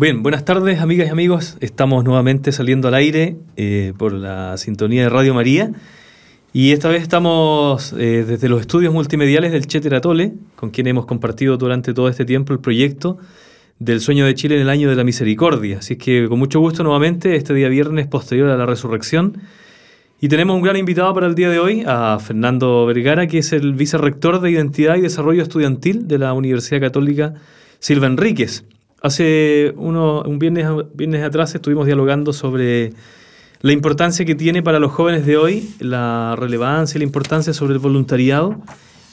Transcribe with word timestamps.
Bien, 0.00 0.22
buenas 0.22 0.44
tardes 0.44 0.78
amigas 0.78 1.08
y 1.08 1.10
amigos. 1.10 1.56
Estamos 1.58 2.04
nuevamente 2.04 2.52
saliendo 2.52 2.86
al 2.86 2.94
aire 2.94 3.36
eh, 3.56 3.94
por 3.98 4.12
la 4.12 4.56
sintonía 4.56 5.02
de 5.02 5.08
Radio 5.08 5.34
María. 5.34 5.72
Y 6.52 6.70
esta 6.70 6.88
vez 6.88 7.02
estamos 7.02 7.92
eh, 7.98 8.24
desde 8.24 8.48
los 8.48 8.60
estudios 8.60 8.94
multimediales 8.94 9.50
del 9.50 9.66
Cheteratole, 9.66 10.34
con 10.54 10.70
quien 10.70 10.86
hemos 10.86 11.04
compartido 11.04 11.56
durante 11.56 11.94
todo 11.94 12.08
este 12.08 12.24
tiempo 12.24 12.52
el 12.52 12.60
proyecto 12.60 13.18
del 13.80 14.00
Sueño 14.00 14.24
de 14.24 14.36
Chile 14.36 14.54
en 14.54 14.60
el 14.60 14.68
Año 14.68 14.88
de 14.88 14.94
la 14.94 15.02
Misericordia. 15.02 15.78
Así 15.78 15.96
que 15.96 16.28
con 16.28 16.38
mucho 16.38 16.60
gusto 16.60 16.84
nuevamente, 16.84 17.34
este 17.34 17.52
día 17.52 17.68
viernes 17.68 18.06
posterior 18.06 18.50
a 18.50 18.56
la 18.56 18.66
resurrección. 18.66 19.38
Y 20.20 20.28
tenemos 20.28 20.54
un 20.54 20.62
gran 20.62 20.76
invitado 20.76 21.12
para 21.12 21.26
el 21.26 21.34
día 21.34 21.50
de 21.50 21.58
hoy, 21.58 21.82
a 21.84 22.20
Fernando 22.20 22.86
Vergara, 22.86 23.26
que 23.26 23.38
es 23.38 23.52
el 23.52 23.72
vicerrector 23.72 24.40
de 24.40 24.52
Identidad 24.52 24.94
y 24.94 25.00
Desarrollo 25.00 25.42
Estudiantil 25.42 26.06
de 26.06 26.18
la 26.18 26.34
Universidad 26.34 26.80
Católica 26.80 27.34
Silva 27.80 28.06
Enríquez. 28.06 28.64
Hace 29.00 29.72
uno, 29.76 30.22
un 30.22 30.38
viernes, 30.38 30.66
viernes 30.94 31.22
atrás 31.22 31.54
estuvimos 31.54 31.86
dialogando 31.86 32.32
sobre 32.32 32.92
la 33.60 33.72
importancia 33.72 34.24
que 34.24 34.34
tiene 34.34 34.62
para 34.62 34.80
los 34.80 34.92
jóvenes 34.92 35.24
de 35.24 35.36
hoy, 35.36 35.68
la 35.78 36.34
relevancia 36.36 36.98
y 36.98 37.00
la 37.00 37.04
importancia 37.04 37.52
sobre 37.52 37.74
el 37.74 37.78
voluntariado, 37.78 38.60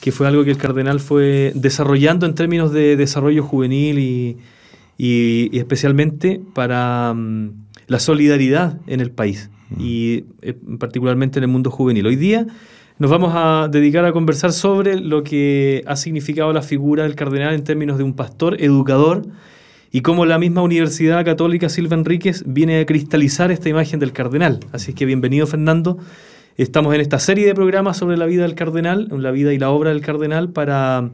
que 0.01 0.11
fue 0.11 0.27
algo 0.27 0.43
que 0.43 0.51
el 0.51 0.57
cardenal 0.57 0.99
fue 0.99 1.51
desarrollando 1.55 2.25
en 2.25 2.35
términos 2.35 2.71
de 2.71 2.95
desarrollo 2.95 3.43
juvenil 3.43 3.99
y, 3.99 4.37
y, 4.97 5.57
especialmente 5.57 6.41
para 6.53 7.13
mm, 7.13 7.51
la 7.87 7.99
solidaridad 7.99 8.79
en 8.87 9.01
el 9.01 9.11
país 9.11 9.49
y 9.79 10.25
eh, 10.41 10.53
particularmente 10.79 11.39
en 11.39 11.43
el 11.43 11.49
mundo 11.49 11.71
juvenil. 11.71 12.05
Hoy 12.05 12.15
día 12.15 12.45
nos 12.97 13.11
vamos 13.11 13.33
a 13.35 13.67
dedicar 13.69 14.05
a 14.05 14.13
conversar 14.13 14.51
sobre 14.51 14.99
lo 14.99 15.23
que 15.23 15.83
ha 15.85 15.95
significado 15.95 16.53
la 16.53 16.61
figura 16.61 17.03
del 17.03 17.15
cardenal 17.15 17.53
en 17.53 17.63
términos 17.63 17.97
de 17.97 18.03
un 18.03 18.13
pastor, 18.13 18.61
educador, 18.61 19.23
y 19.95 20.01
cómo 20.01 20.25
la 20.25 20.37
misma 20.37 20.61
Universidad 20.61 21.23
Católica 21.23 21.69
Silva 21.69 21.95
Enríquez 21.95 22.43
viene 22.45 22.81
a 22.81 22.85
cristalizar 22.85 23.49
esta 23.49 23.69
imagen 23.69 23.97
del 23.97 24.11
cardenal. 24.11 24.59
Así 24.73 24.91
es 24.91 24.95
que 24.97 25.05
bienvenido 25.05 25.47
Fernando. 25.47 25.97
Estamos 26.57 26.93
en 26.93 26.99
esta 26.99 27.17
serie 27.17 27.45
de 27.45 27.55
programas 27.55 27.95
sobre 27.95 28.17
la 28.17 28.25
vida 28.25 28.41
del 28.41 28.55
cardenal, 28.55 29.07
la 29.09 29.31
vida 29.31 29.53
y 29.53 29.57
la 29.57 29.69
obra 29.69 29.91
del 29.91 30.01
cardenal, 30.01 30.49
para 30.49 31.11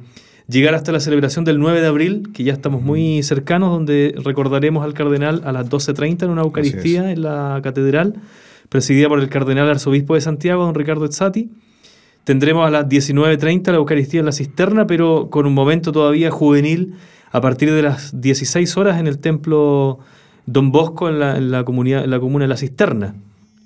llegar 0.48 0.74
hasta 0.74 0.92
la 0.92 1.00
celebración 1.00 1.46
del 1.46 1.60
9 1.60 1.80
de 1.80 1.86
abril, 1.86 2.30
que 2.34 2.44
ya 2.44 2.54
estamos 2.54 2.82
muy 2.82 3.22
cercanos, 3.22 3.70
donde 3.70 4.16
recordaremos 4.18 4.84
al 4.84 4.96
cardenal 4.96 5.44
a 5.46 5.52
las 5.52 5.70
12.30 5.70 6.24
en 6.24 6.30
una 6.32 6.42
Eucaristía 6.42 7.12
en 7.12 7.22
la 7.22 7.60
catedral, 7.62 8.16
presidida 8.70 9.10
por 9.10 9.20
el 9.20 9.30
cardenal 9.30 9.70
arzobispo 9.70 10.16
de 10.16 10.22
Santiago, 10.22 10.66
don 10.66 10.74
Ricardo 10.74 11.06
Ezzati. 11.06 11.52
Tendremos 12.24 12.66
a 12.66 12.72
las 12.72 12.88
19.30 12.88 13.70
la 13.70 13.78
Eucaristía 13.78 14.22
en 14.22 14.26
la 14.26 14.32
cisterna, 14.32 14.88
pero 14.88 15.30
con 15.30 15.46
un 15.46 15.54
momento 15.54 15.92
todavía 15.92 16.32
juvenil 16.32 16.96
a 17.32 17.42
partir 17.42 17.72
de 17.74 17.82
las 17.82 18.20
16 18.20 18.78
horas 18.78 19.00
en 19.00 19.08
el 19.08 19.20
templo 19.20 20.00
Don 20.46 20.72
Bosco 20.72 21.10
en 21.10 21.20
la, 21.52 21.64
comunidad, 21.64 22.04
en 22.04 22.10
la 22.10 22.20
comuna 22.20 22.46
de 22.46 22.50
La 22.50 22.58
Cisterna. 22.58 23.16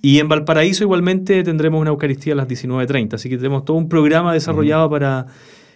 Y 0.02 0.20
en 0.20 0.28
Valparaíso 0.28 0.84
igualmente 0.84 1.44
tendremos 1.44 1.82
una 1.82 1.90
Eucaristía 1.90 2.34
a 2.34 2.36
las 2.36 2.48
19.30, 2.48 3.16
así 3.16 3.28
que 3.30 3.38
tenemos 3.38 3.66
todo 3.66 3.78
un 3.78 3.90
programa 3.90 4.34
desarrollado 4.34 4.90
para 4.90 5.26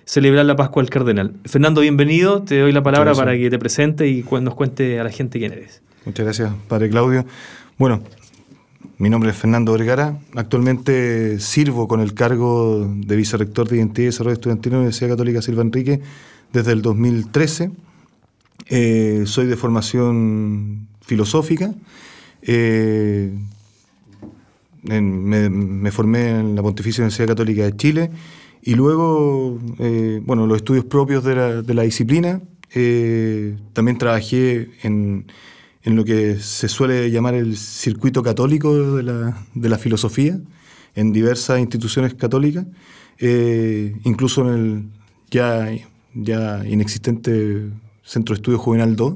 celebrar 0.06 0.46
la 0.46 0.56
Pascua 0.56 0.84
del 0.84 0.92
Cardenal. 0.92 1.34
Fernando, 1.46 1.82
bienvenido, 1.82 2.44
te 2.44 2.60
doy 2.60 2.72
la 2.72 2.84
palabra 2.84 3.14
para 3.14 3.36
que 3.36 3.50
te 3.50 3.58
presente 3.58 4.08
y 4.08 4.24
nos 4.42 4.54
cuente 4.54 5.00
a 5.00 5.04
la 5.04 5.10
gente 5.10 5.40
quién 5.40 5.54
eres. 5.54 5.82
Muchas 6.06 6.26
gracias, 6.26 6.52
Padre 6.68 6.90
Claudio. 6.90 7.26
Bueno, 7.80 8.02
mi 9.00 9.10
nombre 9.10 9.32
es 9.32 9.36
Fernando 9.36 9.72
Vergara, 9.72 10.20
actualmente 10.36 11.40
sirvo 11.40 11.88
con 11.88 12.00
el 12.00 12.14
cargo 12.14 12.88
de 12.88 13.16
vicerrector 13.16 13.68
de 13.68 13.78
Identidad 13.78 14.04
y 14.04 14.06
Desarrollo 14.08 14.34
Estudiantil 14.34 14.72
en 14.72 14.74
la 14.74 14.80
Universidad 14.80 15.10
Católica 15.10 15.42
Silva 15.42 15.64
Enrique 15.64 16.02
desde 16.54 16.72
el 16.72 16.82
2013. 16.82 17.72
Eh, 18.68 19.24
soy 19.26 19.48
de 19.48 19.56
formación 19.56 20.88
filosófica. 21.02 21.74
Eh, 22.42 23.34
me, 24.84 25.92
formé 25.92 26.30
en 26.30 26.56
la 26.56 26.62
Pontificia 26.62 27.02
Universidad 27.02 27.28
Católica 27.28 27.64
de 27.64 27.76
Chile 27.76 28.12
y 28.62 28.76
luego, 28.76 29.60
eh, 29.80 30.22
bueno, 30.24 30.48
los 30.48 30.58
estudios 30.58 30.86
propios 30.86 31.24
de 31.24 31.36
la, 31.36 31.82
disciplina. 31.84 32.42
también 33.74 33.98
trabajé 33.98 34.70
en, 34.84 35.26
lo 35.84 36.06
que 36.06 36.36
se 36.36 36.68
suele 36.68 37.10
llamar 37.10 37.34
el 37.34 37.58
circuito 37.58 38.22
católico 38.22 38.96
de 38.96 39.04
la, 39.04 39.46
de 39.56 39.70
la 39.70 39.78
filosofía 39.80 40.40
en 40.96 41.12
diversas 41.12 41.60
instituciones 41.60 42.14
católicas, 42.14 42.66
incluso 44.04 44.42
en 44.42 44.54
el 44.54 44.84
ya 45.32 45.68
ya 46.24 46.66
inexistente 46.68 47.70
Centro 48.04 48.34
de 48.34 48.40
Estudio 48.40 48.58
Juvenal 48.58 48.96
2, 48.96 49.16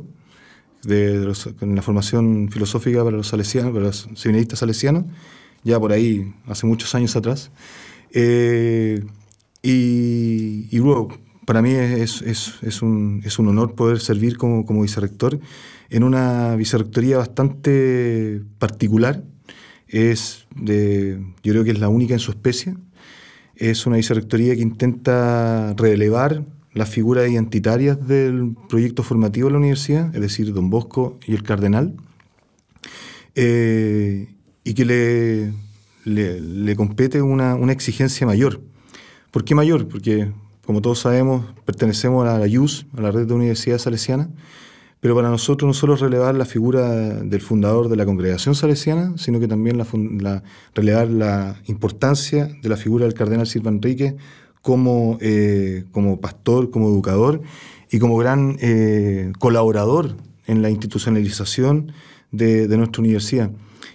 de, 0.84 1.34
la 1.62 1.82
formación 1.82 2.50
filosófica 2.52 3.04
para 3.04 3.18
los 3.18 3.28
salesianos, 3.28 3.72
para 3.72 3.86
los 3.86 4.10
seminaristas 4.16 4.60
salesianos, 4.60 5.06
ya 5.64 5.80
por 5.80 5.92
ahí, 5.92 6.34
hace 6.46 6.68
muchos 6.68 6.94
años 6.96 7.16
atrás. 7.16 7.52
Eh, 8.12 9.04
y, 9.62 10.78
luego, 10.78 11.18
para 11.46 11.62
mí 11.62 11.72
es, 11.72 12.22
es, 12.22 12.56
es, 12.62 12.82
un, 12.82 13.22
es, 13.24 13.40
un, 13.40 13.48
honor 13.48 13.76
poder 13.76 14.00
servir 14.00 14.38
como, 14.38 14.66
como 14.66 14.82
vicerrector 14.82 15.40
en 15.90 16.04
una 16.04 16.56
vicerrectoría 16.56 17.18
bastante 17.18 18.42
particular. 18.60 19.24
Es 19.88 20.46
de, 20.56 21.24
yo 21.44 21.54
creo 21.54 21.64
que 21.64 21.72
es 21.72 21.80
la 21.80 21.90
única 21.90 22.14
en 22.14 22.20
su 22.20 22.32
especie. 22.32 22.76
Es 23.56 23.86
una 23.86 23.98
vicerrectoría 23.98 24.56
que 24.56 24.62
intenta 24.62 25.74
relevar 25.78 26.44
las 26.74 26.90
figuras 26.90 27.30
identitarias 27.30 28.08
del 28.08 28.56
proyecto 28.68 29.04
formativo 29.04 29.48
de 29.48 29.54
la 29.54 29.60
universidad, 29.60 30.14
es 30.16 30.22
decir, 30.22 30.54
Don 30.54 30.70
Bosco 30.70 31.20
y 31.26 31.34
el 31.34 31.44
Cardenal, 31.44 31.96
eh, 33.36 34.30
y 34.64 34.74
que 34.74 34.86
le, 34.86 35.54
le, 36.06 36.76
compete 36.76 37.22
una, 37.22 37.56
una, 37.56 37.74
exigencia 37.74 38.26
mayor. 38.26 38.62
¿Por 39.32 39.44
qué 39.44 39.56
mayor? 39.56 39.88
Porque, 39.88 40.32
como 40.66 40.82
todos 40.82 41.00
sabemos, 41.00 41.46
pertenecemos 41.66 42.28
a 42.28 42.40
la 42.40 42.48
IUS, 42.48 42.86
a 42.98 43.02
la 43.02 43.12
red 43.12 43.28
de 43.28 43.34
universidades 43.34 43.84
salesianas, 43.84 44.30
pero 45.04 45.16
para 45.16 45.30
nosotros 45.30 45.68
no 45.68 45.74
solo 45.74 45.98
relevar 45.98 46.34
la 46.34 46.46
figura 46.46 46.90
del 46.90 47.42
fundador 47.42 47.90
de 47.90 47.98
la 47.98 48.06
congregación 48.06 48.56
salesiana, 48.56 49.14
sino 49.18 49.38
que 49.42 49.50
también 49.50 49.78
la, 49.78 50.44
relevar 50.74 51.10
la 51.10 51.62
importancia 51.66 52.50
de 52.62 52.70
la 52.70 52.78
figura 52.78 53.04
del 53.04 53.14
cardenal 53.14 53.46
Silva 53.46 53.70
Enrique 53.70 54.16
como, 54.64 55.18
eh, 55.22 55.84
como 55.92 56.20
pastor, 56.22 56.72
como 56.72 56.88
educador 56.88 57.42
y 57.92 58.00
como 58.00 58.18
gran 58.18 58.58
eh, 58.62 59.32
colaborador 59.38 60.16
en 60.48 60.62
la 60.64 60.70
institucionalización 60.70 61.92
de, 62.32 62.68
nuestra 62.78 63.02
universidad. 63.02 63.52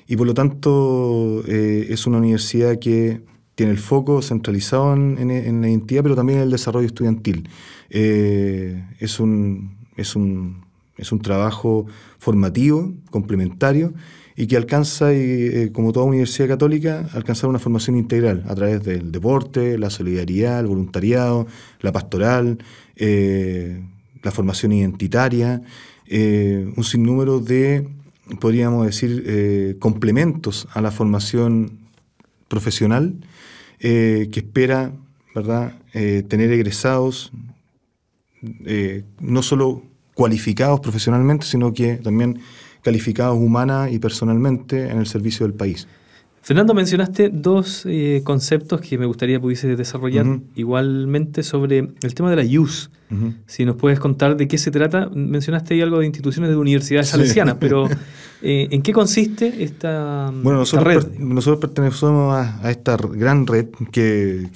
Y 0.06 0.16
por 0.16 0.26
lo 0.26 0.34
tanto 0.34 1.42
eh, 1.48 1.86
es 1.88 2.06
una 2.06 2.18
universidad 2.18 2.78
que 2.78 3.22
tiene 3.54 3.72
el 3.72 3.78
foco 3.78 4.22
centralizado 4.22 4.92
en, 4.94 5.62
la 5.62 5.68
identidad, 5.68 6.02
pero 6.02 6.14
también 6.14 6.38
en 6.38 6.44
el 6.44 6.50
desarrollo 6.50 6.86
estudiantil. 6.86 7.48
es, 7.88 9.18
un, 9.18 9.78
es, 9.96 10.14
un, 10.14 10.64
es 10.98 11.10
un 11.10 11.20
trabajo 11.20 11.86
formativo, 12.18 12.92
complementario, 13.10 13.94
y 14.40 14.46
que 14.46 14.56
alcanza, 14.56 15.12
eh, 15.12 15.70
como 15.72 15.92
toda 15.92 16.06
universidad 16.06 16.46
católica, 16.46 17.08
alcanzar 17.12 17.50
una 17.50 17.58
formación 17.58 17.96
integral 17.96 18.44
a 18.46 18.54
través 18.54 18.84
del 18.84 19.10
deporte, 19.10 19.76
la 19.78 19.90
solidaridad, 19.90 20.60
el 20.60 20.68
voluntariado, 20.68 21.48
la 21.80 21.90
pastoral, 21.90 22.58
eh, 22.94 23.82
la 24.22 24.30
formación 24.30 24.70
identitaria, 24.70 25.62
eh, 26.06 26.72
un 26.76 26.84
sinnúmero 26.84 27.40
de, 27.40 27.88
podríamos 28.38 28.86
decir, 28.86 29.76
complementos 29.80 30.68
a 30.72 30.82
la 30.82 30.92
formación 30.92 31.80
profesional 32.46 33.16
que 33.80 34.30
espera 34.32 34.92
¿verdad? 35.34 35.74
tener 35.92 36.52
egresados 36.52 37.32
no 39.20 39.42
solo 39.42 39.82
cualificados 40.14 40.78
profesionalmente, 40.78 41.44
sino 41.44 41.72
que 41.72 41.96
también 41.96 42.40
calificados 42.82 43.38
humana 43.38 43.90
y 43.90 43.98
personalmente 43.98 44.90
en 44.90 44.98
el 44.98 45.06
servicio 45.06 45.46
del 45.46 45.54
país. 45.54 45.86
Fernando, 46.48 46.72
mencionaste 46.72 47.28
dos 47.28 47.84
eh, 47.84 48.22
conceptos 48.24 48.80
que 48.80 48.96
me 48.96 49.04
gustaría 49.04 49.38
pudiese 49.38 49.76
desarrollar 49.76 50.24
igualmente 50.54 51.42
sobre 51.42 51.90
el 52.02 52.14
tema 52.14 52.30
de 52.30 52.36
la 52.36 52.42
IUS. 52.44 52.90
Si 53.46 53.66
nos 53.66 53.76
puedes 53.76 54.00
contar 54.00 54.34
de 54.34 54.48
qué 54.48 54.56
se 54.56 54.70
trata. 54.70 55.10
Mencionaste 55.14 55.74
ahí 55.74 55.82
algo 55.82 55.98
de 55.98 56.06
instituciones 56.06 56.50
de 56.50 56.56
universidades 56.56 57.08
salesianas, 57.08 57.56
pero 57.60 57.86
eh, 58.42 58.68
¿en 58.70 58.80
qué 58.80 58.94
consiste 58.94 59.62
esta, 59.62 60.30
bueno, 60.42 60.60
nosotros 60.60 61.04
red? 61.04 61.18
nosotros 61.18 61.60
pertenecemos 61.60 62.34
a, 62.34 62.70
esta 62.70 62.96
gran 62.96 63.46
red 63.46 63.66
que, 63.92 64.48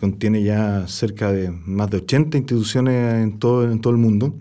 contiene 0.00 0.42
ya 0.42 0.88
cerca 0.88 1.30
de 1.30 1.52
más 1.66 1.88
de 1.90 1.98
80 1.98 2.36
instituciones 2.38 3.14
en 3.14 3.38
todo, 3.38 3.70
en 3.70 3.80
todo 3.80 3.92
el 3.92 3.98
mundo, 4.00 4.34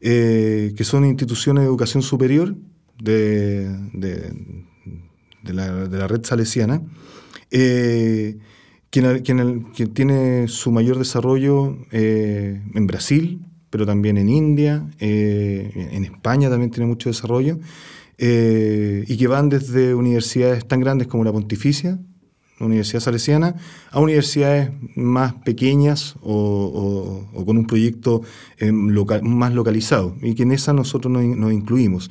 eh, 0.00 0.72
que 0.76 0.84
son 0.84 1.04
instituciones 1.04 1.62
de 1.62 1.68
educación 1.68 2.02
superior 2.02 2.56
de, 2.98 3.68
de, 3.92 5.52
la, 5.52 6.06
red 6.06 6.24
salesiana, 6.24 6.82
eh, 7.50 8.38
quien, 8.88 9.72
tiene 9.92 10.48
su 10.48 10.72
mayor 10.72 10.98
desarrollo 10.98 11.76
eh, 11.92 12.62
en 12.74 12.86
Brasil, 12.86 13.40
pero 13.68 13.84
también 13.84 14.16
en 14.16 14.28
India, 14.30 14.88
en 14.98 16.04
España 16.04 16.48
también 16.48 16.70
tiene 16.70 16.86
mucho 16.86 17.08
desarrollo, 17.10 17.58
y 18.18 19.16
que 19.16 19.26
van 19.28 19.48
desde 19.48 19.94
universidades 19.94 20.66
tan 20.66 20.80
grandes 20.80 21.08
como 21.08 21.24
la 21.24 21.32
Pontificia, 21.32 21.98
la 22.60 22.66
Universidad 22.66 23.00
Salesiana, 23.00 23.56
a 23.90 24.00
universidades 24.00 24.70
más 24.94 25.32
pequeñas 25.32 26.14
o, 26.22 27.26
con 27.44 27.56
un 27.56 27.66
proyecto 27.66 28.22
más 29.22 29.54
localizado, 29.54 30.14
y 30.22 30.34
que 30.34 30.44
en 30.44 30.52
esa 30.52 30.72
nosotros 30.72 31.12
nos 31.12 31.52
incluimos. 31.52 32.10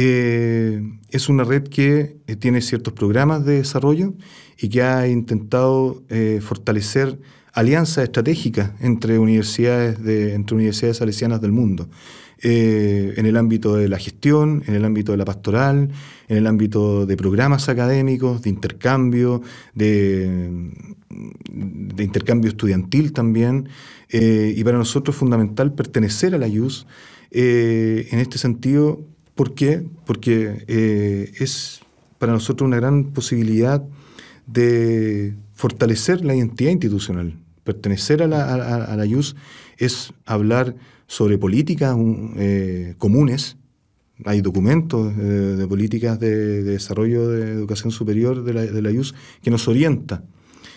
Eh, 0.00 0.80
es 1.10 1.28
una 1.28 1.42
red 1.42 1.64
que 1.64 2.18
eh, 2.26 2.36
tiene 2.36 2.60
ciertos 2.60 2.92
programas 2.92 3.44
de 3.44 3.54
desarrollo 3.54 4.14
y 4.56 4.68
que 4.68 4.82
ha 4.82 5.08
intentado 5.08 6.04
eh, 6.08 6.40
fortalecer 6.40 7.18
alianzas 7.52 8.04
estratégicas 8.04 8.70
entre 8.80 9.18
universidades, 9.18 10.00
de, 10.02 10.34
entre 10.34 10.54
universidades 10.54 10.98
salesianas 10.98 11.40
del 11.40 11.52
mundo. 11.52 11.88
en 12.40 13.26
el 13.26 13.36
ámbito 13.36 13.74
de 13.74 13.88
la 13.88 13.98
gestión, 13.98 14.62
en 14.68 14.76
el 14.76 14.84
ámbito 14.84 15.10
de 15.10 15.18
la 15.18 15.24
pastoral, 15.24 15.88
en 16.28 16.36
el 16.36 16.46
ámbito 16.46 17.06
de 17.06 17.16
programas 17.16 17.68
académicos, 17.68 18.42
de 18.42 18.50
intercambio, 18.50 19.42
de, 19.74 20.50
intercambio 21.98 22.50
estudiantil 22.50 23.12
también. 23.12 23.68
y 24.10 24.62
para 24.64 24.78
nosotros 24.78 25.16
es 25.16 25.18
fundamental 25.20 25.72
pertenecer 25.72 26.34
a 26.34 26.38
la 26.38 26.48
IUS. 26.48 26.86
en 27.30 28.18
este 28.18 28.38
sentido, 28.38 29.04
¿Por 29.38 29.54
qué? 29.54 29.84
Porque 30.04 30.64
eh, 30.66 31.30
es 31.38 31.78
para 32.18 32.32
nosotros 32.32 32.66
una 32.66 32.78
gran 32.78 33.12
posibilidad 33.12 33.84
de 34.48 35.36
fortalecer 35.54 36.24
la 36.24 36.34
identidad 36.34 36.72
institucional. 36.72 37.34
Pertenecer 37.62 38.20
a 38.24 38.26
la, 38.26 38.52
a, 38.52 38.96
la 38.96 39.06
IUS 39.06 39.36
es 39.76 40.12
hablar 40.26 40.74
sobre 41.06 41.38
políticas 41.38 41.96
eh, 42.36 42.96
comunes. 42.98 43.56
Hay 44.24 44.40
documentos 44.40 45.12
eh, 45.16 45.22
de 45.22 45.66
políticas 45.66 46.18
de, 46.18 46.62
desarrollo 46.62 47.28
de 47.28 47.52
educación 47.52 47.90
superior 47.92 48.42
de 48.42 48.52
la, 48.54 48.62
de 48.62 48.82
la 48.82 48.90
IUS 48.90 49.14
que 49.42 49.50
nos 49.50 49.68
orienta 49.68 50.24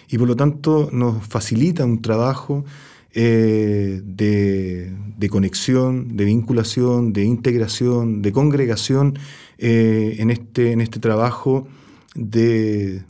y 0.09 0.17
por 0.17 0.27
lo 0.27 0.35
tanto 0.35 0.89
nos 0.91 1.25
facilita 1.25 1.85
un 1.85 2.01
trabajo 2.01 2.65
eh, 3.13 4.01
de, 4.03 5.29
conexión, 5.29 6.15
de 6.15 6.25
vinculación, 6.25 7.13
de 7.13 7.23
integración, 7.23 8.21
de 8.21 8.31
congregación 8.31 9.17
eh, 9.57 10.15
en, 10.19 10.29
este, 10.29 10.71
en 10.71 10.81
este 10.81 10.99
trabajo 10.99 11.67
de, 12.15 13.03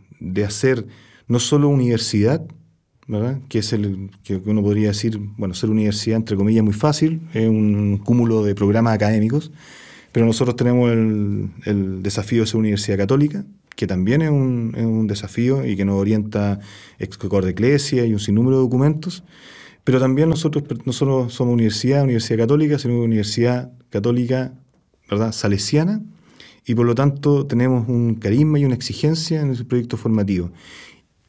hacer 0.46 0.86
no 1.28 1.40
solo 1.40 1.70
universidad, 1.70 2.46
que 3.50 3.60
es 3.60 3.74
el 3.74 4.12
que 4.24 4.36
uno 4.46 4.62
podría 4.62 4.90
decir, 4.90 5.20
bueno, 5.38 5.54
ser 5.54 5.70
universidad 5.70 6.18
entre 6.18 6.38
comillas 6.38 6.64
muy 6.64 6.74
fácil, 6.74 7.22
es 7.34 7.48
un 7.48 7.98
cúmulo 7.98 8.44
de 8.44 8.56
programas 8.56 8.94
académicos, 8.94 9.52
pero 10.12 10.26
nosotros 10.26 10.56
tenemos 10.56 10.92
el, 10.92 12.04
desafío 12.04 12.42
de 12.42 12.48
ser 12.48 12.58
universidad 12.58 12.98
católica, 12.98 13.46
que 13.76 13.88
también 13.88 14.22
es 14.22 14.30
un, 14.30 14.74
es 14.76 14.86
un 14.86 15.08
desafío 15.08 15.66
y 15.66 15.76
que 15.76 15.86
nos 15.86 15.96
orienta 15.96 16.60
Excor 17.00 17.46
de 17.46 17.52
Eclesia 17.52 18.06
y 18.06 18.14
un 18.14 18.20
sinnúmero 18.20 18.58
de 18.58 18.64
documentos. 18.64 19.24
Pero 19.84 20.00
también 20.00 20.30
nosotros 20.30 20.64
no 20.86 20.94
solo 20.94 21.30
somos 21.30 21.54
universidad, 21.54 22.04
universidad 22.04 22.40
católica, 22.40 22.78
sino 22.78 23.02
universidad 23.02 23.72
católica, 23.90 24.54
¿verdad?, 25.10 25.32
salesiana, 25.32 26.02
y 26.66 26.76
por 26.76 26.86
lo 26.86 26.94
tanto 26.94 27.48
tenemos 27.48 27.88
un 27.88 28.16
carisma 28.16 28.60
y 28.60 28.66
una 28.66 28.76
exigencia 28.76 29.42
en 29.42 29.52
ese 29.52 29.66
proyecto 29.66 29.98
formativo. 29.98 30.52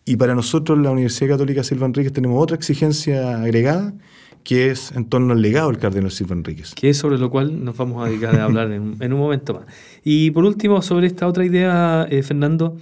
Y 0.05 0.17
para 0.17 0.35
nosotros, 0.35 0.79
la 0.79 0.91
Universidad 0.91 1.31
Católica 1.31 1.63
Silva 1.63 1.87
Enríquez, 1.87 2.13
tenemos 2.13 2.43
otra 2.43 2.57
exigencia 2.57 3.41
agregada, 3.41 3.95
que 4.45 4.71
es 4.71 4.93
en 4.93 5.05
torno 5.07 5.33
al 5.33 5.43
legado 5.43 5.71
del 5.71 5.79
cardenal 5.79 6.11
Silva 6.11 6.35
Enríquez. 6.35 6.75
Que 6.75 6.91
es 6.91 6.97
sobre 6.97 7.19
lo 7.19 7.31
cual 7.31 7.65
nos 7.65 7.77
vamos 7.77 8.05
a 8.05 8.09
dedicar 8.09 8.35
a 8.37 8.45
hablar 8.45 8.73
en, 8.73 9.13
un 9.13 9.19
momento 9.19 9.55
más. 9.55 9.65
Y 10.05 10.31
por 10.33 10.45
último, 10.45 10.83
sobre 10.83 11.07
esta 11.07 11.27
otra 11.27 11.45
idea, 11.45 12.07
eh, 12.11 12.23
Fernando, 12.23 12.77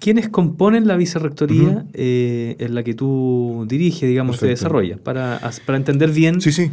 ¿Quiénes 0.00 0.28
componen 0.28 0.86
la 0.86 0.96
vicerrectoría 0.96 1.86
eh, 1.94 2.56
en 2.58 2.74
la 2.74 2.82
que 2.82 2.92
tú 2.92 3.64
diriges, 3.68 4.06
digamos, 4.08 4.36
se 4.36 4.46
desarrolla? 4.46 4.98
Para, 4.98 5.40
para 5.64 5.78
entender 5.78 6.10
bien. 6.10 6.42
Sí, 6.42 6.52
sí. 6.52 6.70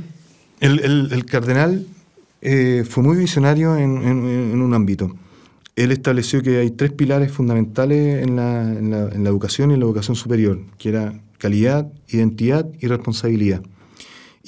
El, 0.59 1.25
cardenal 1.25 1.85
eh, 2.41 2.83
fue 2.87 3.01
muy 3.01 3.15
visionario 3.15 3.77
en, 3.77 3.91
un 3.91 4.73
ámbito. 4.73 5.15
Él 5.77 5.93
estableció 5.93 6.41
que 6.41 6.57
hay 6.57 6.71
tres 6.71 6.91
pilares 6.91 7.31
fundamentales 7.31 8.21
en 8.21 8.35
la, 8.35 9.29
educación 9.29 9.71
y 9.71 9.75
en 9.75 9.79
la 9.79 9.85
educación 9.85 10.17
superior, 10.17 10.59
que 10.77 10.89
era 10.89 11.13
calidad, 11.37 11.87
identidad 12.09 12.67
y 12.81 12.87
responsabilidad. 12.87 13.61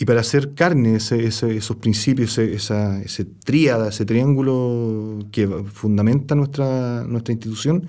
Y 0.01 0.05
para 0.05 0.21
hacer 0.21 0.55
carne 0.55 0.95
esos 0.95 1.75
principios, 1.75 2.35
esa, 2.39 2.99
ese 3.03 3.23
tríada, 3.23 3.89
ese 3.89 4.03
triángulo 4.03 5.19
que 5.31 5.47
fundamenta 5.47 6.33
nuestra, 6.33 7.03
nuestra 7.03 7.33
institución, 7.33 7.85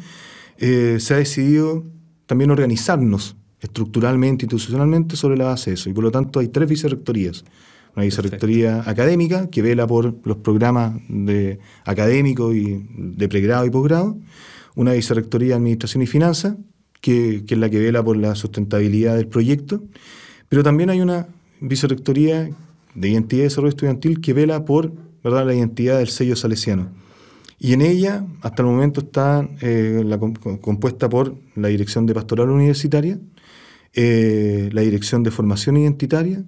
eh, 0.58 0.98
se 1.00 1.14
ha 1.14 1.16
decidido 1.16 1.86
también 2.26 2.50
organizarnos 2.50 3.34
estructuralmente, 3.60 4.44
institucionalmente 4.44 5.16
sobre 5.16 5.38
la 5.38 5.44
base 5.46 5.70
de 5.70 5.74
eso. 5.76 5.88
Y 5.88 5.94
por 5.94 6.04
lo 6.04 6.10
tanto 6.10 6.40
hay 6.40 6.48
tres 6.48 6.68
vicerrectorías. 6.68 7.46
Una 7.96 8.04
vicerrectoría 8.04 8.82
académica 8.84 9.48
que 9.48 9.62
vela 9.62 9.86
por 9.86 10.14
los 10.26 10.36
programas 10.36 10.92
de 11.08 11.60
académicos 11.86 12.54
y 12.54 12.86
de 12.94 13.26
pregrado 13.26 13.64
y 13.64 13.70
posgrado. 13.70 14.18
Una 14.74 14.92
vicerrectoría 14.92 15.48
de 15.48 15.54
administración 15.54 16.02
y 16.02 16.06
finanzas, 16.06 16.56
que, 17.00 17.42
es 17.48 17.58
la 17.58 17.70
que 17.70 17.80
vela 17.80 18.04
por 18.04 18.18
la 18.18 18.34
sustentabilidad 18.34 19.16
del 19.16 19.28
proyecto. 19.28 19.82
Pero 20.50 20.62
también 20.62 20.90
hay 20.90 21.00
una 21.00 21.26
vicerrectoría 21.62 22.50
de 22.94 23.08
identidad 23.08 23.40
y 23.40 23.44
desarrollo 23.44 23.70
estudiantil 23.70 24.20
que 24.20 24.32
vela 24.32 24.64
por 24.64 24.92
la 25.22 25.54
identidad 25.54 25.98
del 25.98 26.08
sello 26.08 26.36
salesiano. 26.36 26.90
Y 27.58 27.74
en 27.74 27.80
ella, 27.80 28.26
hasta 28.40 28.62
el 28.62 28.68
momento, 28.68 29.02
está 29.02 29.48
eh, 29.60 30.04
compuesta 30.60 31.08
por 31.08 31.36
la 31.54 31.68
Dirección 31.68 32.06
de 32.06 32.14
Pastoral 32.14 32.50
Universitaria, 32.50 33.20
eh, 33.94 34.68
la 34.72 34.80
Dirección 34.80 35.22
de 35.22 35.30
Formación 35.30 35.76
Identitaria, 35.76 36.42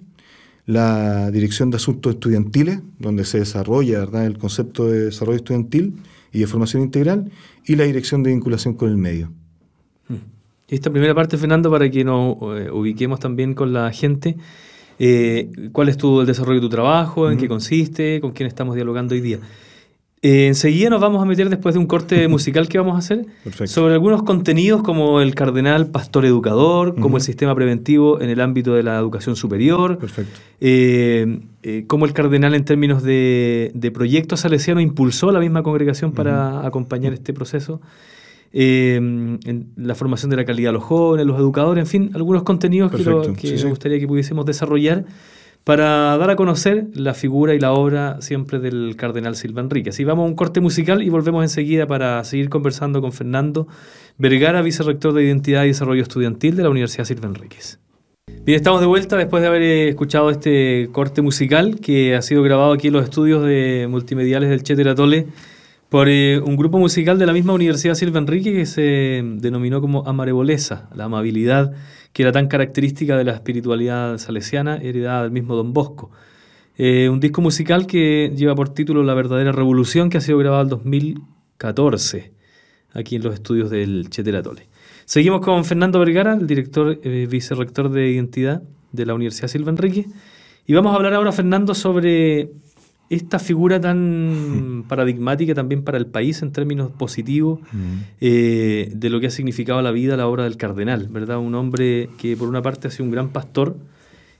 la 0.65 1.31
Dirección 1.31 1.69
de 1.69 1.77
Asuntos 1.77 2.15
Estudiantiles, 2.15 2.81
donde 2.99 3.23
se 3.23 3.39
desarrolla 3.39 4.03
el 4.25 4.37
concepto 4.37 4.87
de 4.87 5.05
desarrollo 5.05 5.37
estudiantil 5.37 5.93
y 6.33 6.39
de 6.39 6.47
formación 6.47 6.83
integral, 6.83 7.31
y 7.65 7.77
la 7.77 7.85
Dirección 7.85 8.21
de 8.21 8.31
Vinculación 8.31 8.73
con 8.73 8.89
el 8.89 8.97
Medio. 8.97 9.31
Hmm. 10.09 10.15
Esta 10.67 10.89
primera 10.89 11.15
parte, 11.15 11.37
Fernando, 11.37 11.71
para 11.71 11.89
que 11.89 12.03
nos 12.03 12.35
eh, 12.41 12.69
ubiquemos 12.71 13.21
también 13.21 13.53
con 13.53 13.71
la 13.71 13.89
gente, 13.91 14.35
¿cuál 15.71 15.89
es 15.89 15.97
tu, 15.97 16.21
el 16.21 16.27
desarrollo 16.27 16.59
de 16.59 16.65
tu 16.65 16.69
trabajo? 16.69 17.29
¿En 17.29 17.37
qué 17.37 17.47
consiste? 17.47 18.21
¿Con 18.21 18.31
quién 18.31 18.47
estamos 18.47 18.75
dialogando 18.75 19.15
hoy 19.15 19.21
día? 19.21 19.39
Eh, 20.27 20.47
enseguida 20.47 20.89
nos 20.89 21.01
vamos 21.01 21.21
a 21.21 21.25
meter 21.25 21.49
después 21.49 21.75
de 21.75 21.79
un 21.79 21.85
corte 21.85 22.27
musical 22.29 22.67
que 22.67 22.79
vamos 22.79 22.95
a 22.95 22.97
hacer 22.97 23.27
sobre 23.65 23.93
algunos 23.93 24.23
contenidos 24.23 24.81
como 24.81 25.21
el 25.21 25.35
cardenal 25.35 25.91
pastor 25.91 26.25
educador, 26.25 26.95
como 26.99 27.17
el 27.17 27.23
sistema 27.23 27.53
preventivo 27.53 28.19
en 28.19 28.31
el 28.31 28.41
ámbito 28.41 28.73
de 28.73 28.81
la 28.81 28.97
educación 28.97 29.35
superior, 29.35 29.99
eh, 30.61 31.41
eh, 31.61 31.83
como 31.85 32.05
el 32.05 32.13
cardenal 32.13 32.55
en 32.55 32.65
términos 32.65 33.03
de, 33.03 33.69
de 33.75 33.91
proyectos 33.91 34.39
salesianos 34.39 34.81
impulsó 34.81 35.29
a 35.29 35.31
la 35.31 35.39
misma 35.39 35.61
congregación 35.61 36.11
para 36.11 36.65
acompañar 36.65 37.13
este 37.13 37.31
proceso. 37.31 37.79
En 38.57 39.73
la 39.75 39.95
formación 39.95 40.29
de 40.29 40.37
la 40.37 40.45
calidad 40.45 40.69
de 40.69 40.73
los 40.73 40.83
jóvenes, 40.83 41.25
los 41.25 41.37
educadores, 41.37 41.81
en 41.81 41.87
fin, 41.87 42.11
algunos 42.15 42.43
contenidos 42.43 42.89
que, 42.89 43.03
me 43.03 43.69
gustaría 43.69 43.99
que 43.99 44.07
pudiésemos 44.07 44.45
desarrollar 44.45 45.03
para 45.65 46.15
dar 46.17 46.29
a 46.29 46.37
conocer 46.37 46.85
la 46.93 47.13
figura 47.13 47.53
y 47.53 47.59
la 47.59 47.73
obra 47.73 48.21
siempre 48.21 48.59
del 48.59 48.95
cardenal 48.95 49.35
Silva 49.35 49.61
Enrique. 49.61 49.89
Así 49.89 50.05
vamos 50.05 50.23
a 50.23 50.27
un 50.27 50.35
corte 50.35 50.61
musical 50.61 51.03
y 51.03 51.09
volvemos 51.09 51.43
enseguida 51.43 51.85
para 51.85 52.23
seguir 52.23 52.47
conversando 52.49 53.01
con 53.01 53.11
Fernando 53.11 53.67
Vergara, 54.17 54.61
vicerrector 54.61 55.11
de 55.13 55.23
Identidad 55.23 55.65
y 55.65 55.69
Desarrollo 55.69 56.03
Estudiantil 56.03 56.55
de 56.55 56.63
la 56.63 56.69
Universidad 56.69 57.03
Silva 57.03 57.27
Enríquez. 57.27 57.79
Bien, 58.45 58.55
estamos 58.55 58.79
de 58.79 58.87
vuelta 58.87 59.17
después 59.17 59.41
de 59.41 59.47
haber 59.47 59.63
escuchado 59.63 60.29
este 60.29 60.87
corte 60.93 61.21
musical 61.21 61.79
que 61.81 62.15
ha 62.15 62.21
sido 62.21 62.41
grabado 62.41 62.71
aquí 62.71 62.87
en 62.87 62.93
los 62.93 63.03
estudios 63.03 63.43
de 63.43 63.87
multimediales 63.89 64.49
del 64.49 64.63
Cheteratole 64.63 65.27
por 65.95 66.09
eh, 66.09 66.41
un 66.41 66.57
grupo 66.57 66.77
musical 66.77 67.17
de 67.17 67.25
la 67.25 67.31
misma 67.31 67.53
Universidad 67.53 67.93
Silva 67.93 68.19
Enrique 68.19 68.51
que 68.51 68.65
se 68.65 69.23
denominó 69.37 69.79
como 69.79 70.05
Amareboleza, 70.05 70.89
la 70.93 71.05
amabilidad 71.05 71.71
que 72.11 72.23
era 72.23 72.33
tan 72.33 72.49
característica 72.49 73.15
de 73.15 73.23
la 73.23 73.31
espiritualidad 73.31 74.17
salesiana 74.17 74.75
heredada 74.75 75.23
del 75.23 75.31
mismo 75.31 75.55
Don 75.55 75.71
Bosco. 75.71 76.11
Eh, 76.77 77.07
un 77.07 77.21
disco 77.21 77.39
musical 77.39 77.87
que 77.87 78.33
lleva 78.35 78.55
por 78.55 78.73
título 78.73 79.03
La 79.03 79.13
verdadera 79.13 79.53
revolución, 79.53 80.09
que 80.09 80.17
ha 80.17 80.19
sido 80.19 80.37
grabado 80.37 80.63
en 80.63 80.67
2014, 80.67 82.33
aquí 82.91 83.15
en 83.15 83.23
los 83.23 83.33
estudios 83.33 83.69
del 83.69 84.09
Cheteratole. 84.09 84.67
Seguimos 85.05 85.39
con 85.39 85.63
Fernando 85.63 85.97
Vergara, 85.99 86.33
el 86.33 86.45
director 86.45 86.99
eh, 87.03 87.25
vicerrector 87.31 87.89
de 87.89 88.09
identidad 88.09 88.63
de 88.91 89.05
la 89.05 89.13
Universidad 89.13 89.47
Silva 89.47 89.71
Enrique, 89.71 90.07
y 90.67 90.73
vamos 90.73 90.91
a 90.91 90.97
hablar 90.97 91.13
ahora, 91.13 91.31
Fernando, 91.31 91.73
sobre 91.73 92.51
esta 93.09 93.39
figura 93.39 93.79
tan 93.79 94.83
paradigmática 94.87 95.53
también 95.53 95.83
para 95.83 95.97
el 95.97 96.07
país 96.07 96.41
en 96.41 96.51
términos 96.51 96.91
positivos 96.91 97.59
eh, 98.19 98.91
de 98.93 99.09
lo 99.09 99.19
que 99.19 99.27
ha 99.27 99.31
significado 99.31 99.81
la 99.81 99.91
vida, 99.91 100.17
la 100.17 100.27
obra 100.27 100.43
del 100.43 100.57
cardenal, 100.57 101.07
¿verdad? 101.09 101.37
Un 101.37 101.55
hombre 101.55 102.09
que 102.17 102.35
por 102.35 102.49
una 102.49 102.61
parte 102.61 102.87
ha 102.87 102.91
sido 102.91 103.05
un 103.05 103.11
gran 103.11 103.29
pastor, 103.29 103.77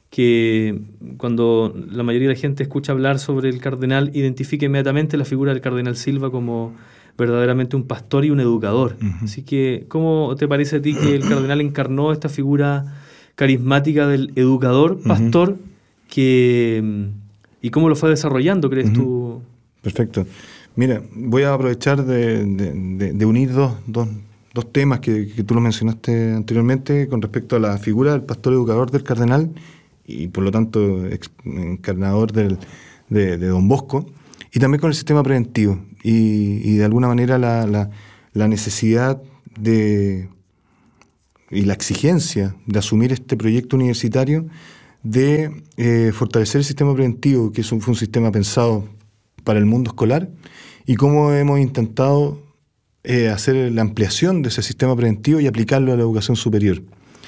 que 0.10 0.80
cuando 1.18 1.76
la 1.92 2.04
mayoría 2.04 2.30
de 2.30 2.36
la 2.36 2.40
gente 2.40 2.64
escucha 2.64 2.92
hablar 2.92 3.20
sobre 3.20 3.50
el 3.50 3.60
cardenal, 3.60 4.12
identifica 4.14 4.66
inmediatamente 4.66 5.18
la 5.18 5.26
figura 5.26 5.52
del 5.52 5.62
cardenal 5.62 5.96
Silva 5.98 6.32
como 6.32 6.74
verdaderamente 7.18 7.76
un 7.76 7.84
pastor 7.84 8.26
y 8.26 8.30
un 8.30 8.40
educador. 8.40 8.98
Así 9.24 9.44
que, 9.44 9.86
¿cómo 9.88 10.36
te 10.38 10.48
parece 10.48 10.78
a 10.78 10.82
ti 10.82 10.94
que 10.94 11.16
el 11.16 11.22
cardenal 11.28 11.62
encarnó 11.62 12.12
esta 12.12 12.30
figura 12.30 12.94
carismática 13.36 14.08
del 14.08 14.32
educador, 14.36 15.02
pastor, 15.02 15.58
que, 16.10 17.10
y 17.66 17.72
cómo 17.72 17.90
lo 17.90 17.96
fue 17.96 18.12
desarrollando, 18.12 18.70
crees 18.70 18.94
tú? 18.94 19.42
Perfecto. 19.82 20.28
Mira, 20.76 21.02
voy 21.16 21.42
a 21.42 21.54
aprovechar 21.56 22.06
de, 22.06 23.26
unir 23.26 23.52
dos, 23.54 23.74
dos 23.88 24.72
temas 24.72 25.00
que, 25.00 25.34
que, 25.34 25.44
tú 25.44 25.56
lo 25.56 25.62
mencionaste 25.62 26.34
anteriormente 26.34 27.08
con 27.08 27.24
respecto 27.24 27.56
a 27.56 27.60
la 27.60 27.80
figura 27.80 28.12
del 28.12 28.22
pastor 28.22 28.54
educador 28.54 28.92
del 28.92 29.02
cardenal 29.02 29.50
y 30.06 30.28
por 30.28 30.44
lo 30.44 30.52
tanto 30.52 31.08
encarnador 31.44 32.34
del, 32.34 32.60
de, 33.10 33.38
Don 33.38 33.68
Bosco, 33.68 34.06
y 34.54 34.60
también 34.60 34.80
con 34.80 34.92
el 34.92 34.96
sistema 34.96 35.24
preventivo 35.24 35.80
y, 36.04 36.76
de 36.78 36.86
alguna 36.86 37.08
manera 37.08 37.40
la, 37.40 37.90
la, 38.32 38.48
necesidad 38.48 39.24
de 39.60 40.30
y 41.50 41.62
la 41.62 41.74
exigencia 41.74 42.56
de 42.68 42.78
asumir 42.78 43.12
este 43.12 43.36
proyecto 43.36 43.76
universitario 43.76 44.46
de 45.06 45.52
eh, 45.78 46.12
fortalecer 46.14 46.60
el 46.60 46.66
sistema 46.66 46.94
preventivo, 46.94 47.52
que 47.52 47.62
es 47.62 47.72
un, 47.72 47.80
fue 47.80 47.92
un 47.92 47.98
sistema 47.98 48.32
pensado 48.32 48.90
para 49.44 49.60
el 49.60 49.66
mundo 49.66 49.92
escolar, 49.92 50.30
y 50.88 50.96
cómo 50.96 51.32
hemos 51.32 51.60
intentado 51.60 52.42
eh, 53.04 53.30
hacer 53.30 53.72
la 53.72 53.84
ampliación 53.84 54.42
de 54.42 54.50
ese 54.50 54.64
sistema 54.64 54.96
preventivo 54.96 55.40
y 55.40 55.46
aplicarlo 55.46 55.94
a 55.94 55.96
la 55.96 56.02
educación 56.02 56.36
superior. 56.36 56.82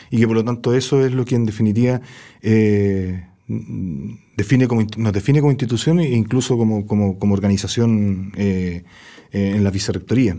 Y 0.09 0.17
que 0.17 0.27
por 0.27 0.37
lo 0.37 0.43
tanto 0.43 0.73
eso 0.73 1.05
es 1.05 1.13
lo 1.13 1.23
que 1.23 1.35
en 1.35 1.45
definitiva 1.45 2.01
eh, 2.41 3.27
define 3.47 4.67
como, 4.67 4.83
nos 4.97 5.13
define 5.13 5.39
como 5.39 5.51
institución 5.51 5.99
e 5.99 6.09
incluso 6.15 6.57
como, 6.57 6.87
como, 6.87 7.33
organización 7.33 8.31
en 8.35 9.63
la 9.63 9.69
vicerrectoría. 9.69 10.35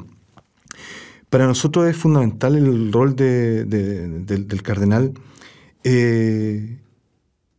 Para 1.30 1.46
nosotros 1.46 1.88
es 1.88 1.96
fundamental 1.96 2.56
el 2.56 2.92
rol 2.92 3.14
del 3.14 4.62
cardenal 4.62 5.12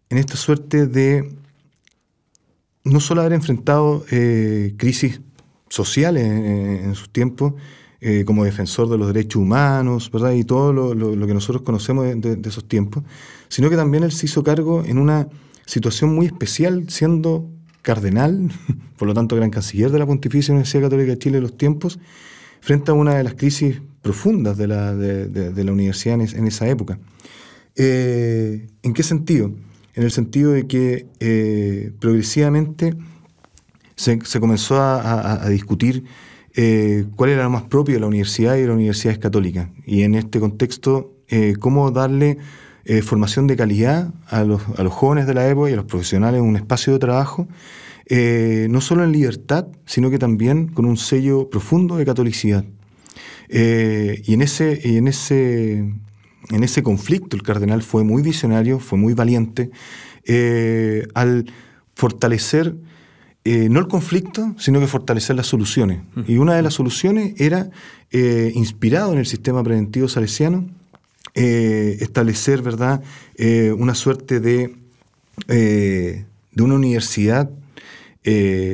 en 0.10 0.18
esta 0.18 0.36
suerte 0.36 0.88
de 0.88 1.32
no 2.84 3.00
solo 3.00 3.22
haber 3.22 3.34
enfrentado 3.34 4.04
crisis 4.78 5.22
sociales 5.70 6.26
en, 6.26 6.96
sus 6.96 7.10
tiempos, 7.10 7.54
eh, 8.02 8.24
como 8.26 8.46
defensor 8.46 8.90
de 8.90 8.98
los 8.98 9.08
derechos 9.08 9.42
humanos, 9.42 10.10
¿verdad? 10.12 10.32
Y 10.32 10.44
todo 10.44 10.74
lo, 10.74 11.28
que 11.28 11.34
nosotros 11.34 11.64
conocemos 11.64 12.06
de, 12.06 12.40
esos 12.46 12.68
tiempos, 12.68 13.04
sino 13.50 13.70
que 13.70 13.76
también 13.76 14.04
él 14.04 14.12
se 14.12 14.26
hizo 14.26 14.44
cargo 14.44 14.84
en 14.86 14.98
una 14.98 15.28
situación 15.66 16.16
muy 16.16 16.26
especial, 16.26 16.90
siendo 16.90 17.50
cardenal, 17.82 18.52
por 18.98 19.08
lo 19.08 19.14
tanto 19.14 19.36
gran 19.36 19.50
canciller 19.50 19.92
de 19.92 20.00
la 20.00 20.06
Pontificia 20.06 20.54
Universidad 20.54 20.84
Católica 20.84 21.12
de 21.12 21.20
Chile 21.20 21.36
de 21.38 21.42
los 21.42 21.58
tiempos, 21.58 22.00
frente 22.62 22.92
a 22.92 22.94
una 22.94 23.16
de 23.16 23.24
las 23.24 23.36
crisis 23.36 23.82
profundas 24.02 24.58
de 24.58 24.68
la, 24.68 24.96
de, 24.96 25.64
la 25.64 25.72
universidad 25.72 26.20
en, 26.22 26.48
esa 26.48 26.68
época. 26.68 27.00
Eh, 27.76 28.68
¿En 28.82 28.94
qué 28.94 29.04
sentido? 29.04 29.52
En 30.00 30.06
el 30.06 30.12
sentido 30.12 30.54
de 30.54 30.66
que 30.66 31.08
eh, 31.20 31.92
progresivamente 32.00 32.96
se, 33.98 34.18
comenzó 34.40 34.82
a, 34.82 35.46
discutir 35.50 36.06
eh, 36.56 37.04
cuál 37.18 37.32
era 37.32 37.44
lo 37.44 37.50
más 37.50 37.64
propio 37.64 37.96
de 37.96 38.00
la 38.00 38.08
universidad 38.08 38.56
y 38.56 38.62
de 38.62 38.68
las 38.68 38.78
universidades 38.78 39.20
católicas. 39.20 39.68
Y 39.86 40.04
en 40.04 40.16
este 40.16 40.40
contexto, 40.40 41.18
eh, 41.28 41.56
cómo 41.60 41.92
darle 41.92 42.38
formación 43.04 43.46
de 43.48 43.58
calidad 43.58 44.14
a 44.28 44.46
los, 44.46 44.62
jóvenes 44.88 45.28
de 45.28 45.34
la 45.34 45.46
época 45.50 45.70
y 45.70 45.74
a 45.74 45.76
los 45.76 45.86
profesionales 45.86 46.40
un 46.40 46.56
espacio 46.56 46.94
de 46.94 47.00
trabajo, 47.00 47.50
no 48.70 48.80
solo 48.80 49.04
en 49.04 49.12
libertad, 49.12 49.68
sino 49.86 50.10
que 50.10 50.18
también 50.18 50.70
con 50.70 50.86
un 50.86 50.96
sello 50.96 51.50
profundo 51.50 51.98
de 51.98 52.06
catolicidad. 52.06 52.64
y 53.50 54.34
en 54.34 54.42
ese, 54.42 54.80
y 54.82 54.96
en 54.96 55.10
ese, 55.10 55.94
en 56.50 56.64
ese 56.64 56.84
conflicto 56.84 57.36
el 57.36 57.44
cardenal 57.44 57.82
fue 57.84 58.04
muy 58.04 58.22
visionario, 58.22 58.80
fue 58.80 58.98
muy 58.98 59.14
valiente, 59.14 59.70
al 61.14 61.46
fortalecer 61.96 62.76
eh, 63.46 63.70
no 63.70 63.80
el 63.80 63.88
conflicto, 63.88 64.54
sino 64.58 64.80
que 64.80 64.88
fortalecer 64.88 65.36
las 65.36 65.48
soluciones. 65.48 66.02
Y 66.28 66.38
una 66.38 66.56
de 66.56 66.62
las 66.62 66.74
soluciones 66.74 67.40
era, 67.40 67.70
eh, 68.12 68.52
inspirado 68.54 69.14
en 69.14 69.20
el 69.20 69.26
sistema 69.26 69.64
preventivo 69.64 70.08
salesiano, 70.08 70.68
eh, 71.36 71.98
establecer 72.02 72.62
¿verdad? 72.62 73.02
una 73.78 73.96
suerte 73.96 74.40
de, 74.40 74.76
de 75.48 76.64
una 76.64 76.76
universidad 76.76 77.50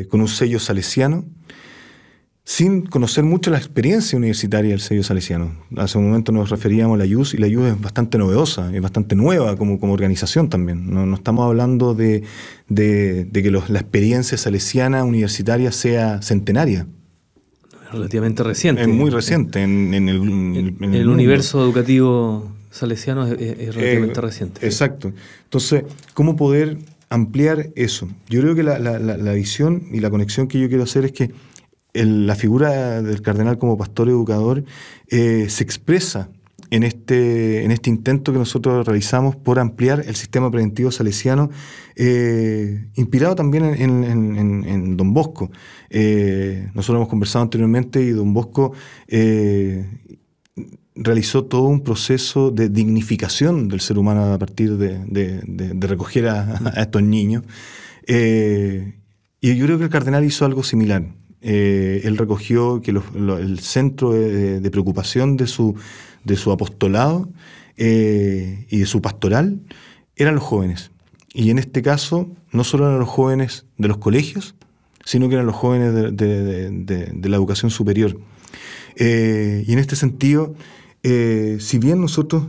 con 0.09 0.21
un 0.21 0.27
sello 0.27 0.59
salesiano 0.59 1.25
sin 2.45 2.83
conocer 2.83 3.23
mucho 3.23 3.49
la 3.49 3.57
experiencia 3.57 4.17
universitaria 4.17 4.69
del 4.69 4.79
sello 4.79 5.03
salesiano. 5.03 5.51
Hace 5.77 5.97
un 5.97 6.05
momento 6.05 6.31
nos 6.31 6.51
referíamos 6.51 6.93
a 6.93 6.99
la 6.99 7.05
IUS 7.07 7.33
y 7.33 7.37
la 7.37 7.47
IUS 7.47 7.71
es 7.71 7.81
bastante 7.81 8.19
novedosa, 8.19 8.73
es 8.73 8.81
bastante 8.81 9.15
nueva 9.15 9.57
como, 9.57 9.79
como 9.79 9.93
organización 9.93 10.47
también. 10.47 10.91
No, 10.91 11.15
estamos 11.15 11.43
hablando 11.43 11.95
de, 11.95 12.23
que 12.67 13.51
la 13.67 13.79
experiencia 13.79 14.37
salesiana 14.37 15.03
universitaria 15.03 15.71
sea 15.71 16.21
centenaria. 16.21 16.85
Relativamente 17.91 18.43
reciente. 18.43 18.83
Es 18.83 18.87
muy 18.87 19.09
reciente. 19.09 19.63
En, 19.63 19.93
el, 19.95 20.75
el, 20.93 21.09
universo 21.09 21.63
educativo 21.63 22.51
salesiano 22.69 23.25
es, 23.25 23.75
relativamente 23.75 24.19
eh, 24.19 24.21
reciente. 24.21 24.65
Exacto. 24.67 25.11
Entonces, 25.45 25.83
¿cómo 26.13 26.35
poder 26.35 26.77
ampliar 27.09 27.71
eso? 27.75 28.07
Yo 28.29 28.41
creo 28.41 28.53
que 28.53 28.61
la, 28.61 28.77
la 28.77 29.33
visión 29.33 29.87
y 29.91 29.99
la 29.99 30.11
conexión 30.11 30.47
que 30.47 30.59
yo 30.59 30.67
quiero 30.67 30.83
hacer 30.83 31.05
es 31.05 31.11
que 31.11 31.31
la 31.95 32.35
figura 32.35 33.01
del 33.01 33.21
cardenal 33.21 33.57
como 33.57 33.77
pastor 33.77 34.09
educador 34.09 34.65
eh, 35.07 35.47
se 35.49 35.63
expresa 35.63 36.29
en 36.71 36.83
este, 36.83 37.63
en 37.63 37.71
este 37.71 37.89
intento 37.89 38.33
que 38.33 38.39
nosotros 38.39 38.85
realizamos 38.85 39.35
por 39.35 39.59
ampliar 39.59 40.03
el 40.05 40.15
sistema 40.15 40.51
preventivo 40.51 40.91
salesiano, 40.91 41.49
eh, 41.95 42.87
inspirado 42.95 43.35
también 43.35 43.63
en, 43.65 44.97
Don 44.97 45.13
Bosco. 45.13 45.51
Eh, 45.89 46.69
nosotros 46.73 46.97
hemos 46.97 47.09
conversado 47.09 47.43
anteriormente 47.43 48.01
y 48.01 48.09
Don 48.09 48.33
Bosco 48.33 48.73
realizó 50.97 51.45
todo 51.45 51.63
un 51.63 51.81
proceso 51.81 52.51
de 52.51 52.69
dignificación 52.69 53.67
del 53.67 53.79
ser 53.79 53.97
humano 53.97 54.33
a 54.33 54.39
partir 54.39 54.77
de, 54.77 55.77
recoger 55.87 56.27
a, 56.27 56.73
estos 56.77 57.03
niños. 57.03 57.43
y 58.07 59.55
yo 59.55 59.65
creo 59.65 59.77
que 59.77 59.85
el 59.85 59.89
cardenal 59.89 60.25
hizo 60.25 60.45
algo 60.45 60.63
similar. 60.63 61.05
Eh, 61.41 62.01
él 62.03 62.17
recogió 62.17 62.81
que 62.81 62.91
el 62.91 63.59
centro 63.59 64.13
de, 64.13 64.71
preocupación 64.71 65.37
de 65.37 65.47
su, 65.47 65.75
de 66.23 66.35
su 66.35 66.51
apostolado 66.51 67.29
eh, 67.77 68.65
y 68.69 68.79
de 68.79 68.85
su 68.85 69.01
pastoral 69.01 69.59
eran 70.15 70.35
los 70.35 70.43
jóvenes. 70.43 70.91
Y 71.33 71.49
en 71.49 71.59
este 71.59 71.81
caso, 71.81 72.29
no 72.51 72.63
solo 72.63 72.87
eran 72.87 72.99
los 72.99 73.09
jóvenes 73.09 73.65
de 73.77 73.87
los 73.87 73.97
colegios, 73.97 74.55
sino 75.03 75.27
que 75.27 75.35
eran 75.35 75.45
los 75.45 75.55
jóvenes 75.55 75.93
de, 75.93 77.29
la 77.29 77.35
educación 77.35 77.69
superior. 77.69 78.17
Eh, 78.95 79.63
y 79.67 79.73
en 79.73 79.79
este 79.79 79.95
sentido, 79.95 80.55
si 81.03 81.77
bien 81.77 82.01
nosotros 82.01 82.47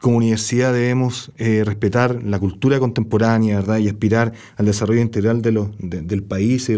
como 0.00 0.16
universidad 0.16 0.72
debemos 0.72 1.32
eh, 1.38 1.64
respetar 1.64 2.22
la 2.22 2.38
cultura 2.38 2.78
contemporánea 2.78 3.56
¿verdad? 3.56 3.78
y 3.78 3.88
aspirar 3.88 4.32
al 4.56 4.66
desarrollo 4.66 5.00
integral 5.00 5.42
del 5.42 6.22
país 6.22 6.68
y 6.68 6.74
eh, 6.74 6.76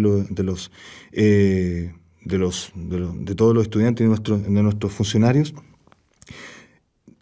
de, 2.25 2.39
los, 2.39 2.73
de, 2.75 3.35
todos 3.35 3.55
los 3.55 3.65
estudiantes 3.65 4.07
y 4.07 4.09
de 4.09 4.63
nuestros 4.63 4.93
funcionarios. 4.93 5.55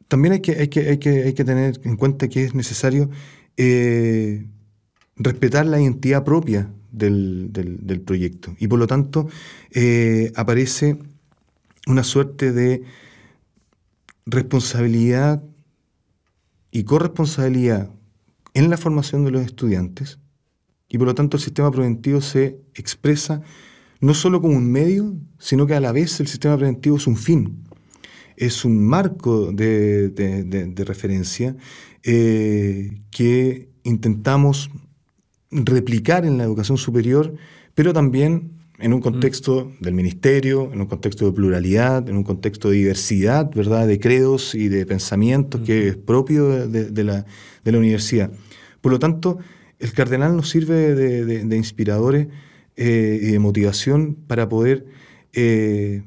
También 0.06 0.34
hay 0.34 0.40
que, 0.40 0.52
hay, 0.52 0.68
que, 0.68 0.88
hay, 0.88 0.98
que, 0.98 1.24
hay 1.24 1.34
que 1.34 1.44
tener 1.44 1.80
en 1.84 1.96
cuenta 1.96 2.28
que 2.28 2.44
es 2.44 2.54
necesario 2.54 3.10
eh, 3.56 4.46
respetar 5.16 5.66
la 5.66 5.80
identidad 5.80 6.24
propia 6.24 6.70
del, 6.92 7.52
del, 7.52 8.00
proyecto 8.00 8.56
y 8.58 8.66
por 8.66 8.78
lo 8.78 8.86
tanto 8.86 9.28
aparece 10.36 10.96
una 11.86 12.02
suerte 12.02 12.52
de 12.52 12.82
responsabilidad 14.24 15.42
y 16.70 16.84
corresponsabilidad 16.84 17.90
en 18.54 18.70
la 18.70 18.76
formación 18.76 19.24
de 19.24 19.30
los 19.30 19.44
estudiantes 19.44 20.18
y 20.88 20.98
por 20.98 21.06
lo 21.06 21.14
tanto 21.14 21.36
el 21.36 21.42
sistema 21.42 21.70
preventivo 21.70 22.20
se 22.20 22.60
expresa 22.74 23.42
no 24.00 24.14
solo 24.14 24.40
como 24.40 24.56
un 24.56 24.70
medio, 24.70 25.16
sino 25.38 25.66
que 25.66 25.74
a 25.74 25.80
la 25.80 25.92
vez 25.92 26.20
el 26.20 26.28
sistema 26.28 26.56
preventivo 26.56 26.96
es 26.96 27.06
un 27.06 27.16
fin, 27.16 27.64
es 28.36 28.64
un 28.64 28.86
marco 28.86 29.52
de, 29.52 30.72
referencia 30.86 31.56
eh, 32.04 33.02
que 33.10 33.70
intentamos 33.82 34.70
replicar 35.50 36.24
en 36.24 36.38
la 36.38 36.44
educación 36.44 36.78
superior, 36.78 37.34
pero 37.74 37.92
también 37.92 38.57
en 38.78 38.92
un 38.92 39.00
contexto 39.00 39.72
del 39.80 39.94
ministerio, 39.94 40.72
en 40.72 40.80
un 40.80 40.86
contexto 40.86 41.26
de 41.26 41.32
pluralidad, 41.32 42.08
en 42.08 42.16
un 42.16 42.22
contexto 42.22 42.70
de 42.70 42.76
diversidad, 42.76 43.50
¿verdad?, 43.52 43.88
de 43.88 43.98
credos 43.98 44.54
y 44.54 44.68
de 44.68 44.86
pensamientos 44.86 45.62
que 45.62 45.88
es 45.88 45.96
propio 45.96 46.68
de, 46.68 47.04
la, 47.04 47.24
universidad. 47.64 48.30
Por 48.80 48.92
lo 48.92 48.98
tanto, 48.98 49.38
el 49.80 49.92
cardenal 49.92 50.36
nos 50.36 50.48
sirve 50.48 50.94
de, 50.94 51.56
inspiradores 51.56 52.28
eh, 52.76 53.18
y 53.20 53.32
de 53.32 53.38
motivación 53.40 54.14
para 54.14 54.48
poder, 54.48 54.86
eh, 55.32 56.02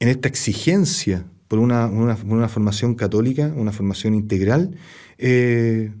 en 0.00 0.08
esta 0.08 0.28
exigencia 0.28 1.24
por 1.46 1.60
una, 1.60 2.48
formación 2.48 2.96
católica, 2.96 3.52
una 3.56 3.70
formación 3.70 4.14
integral, 4.14 4.76
eh, 5.18 5.92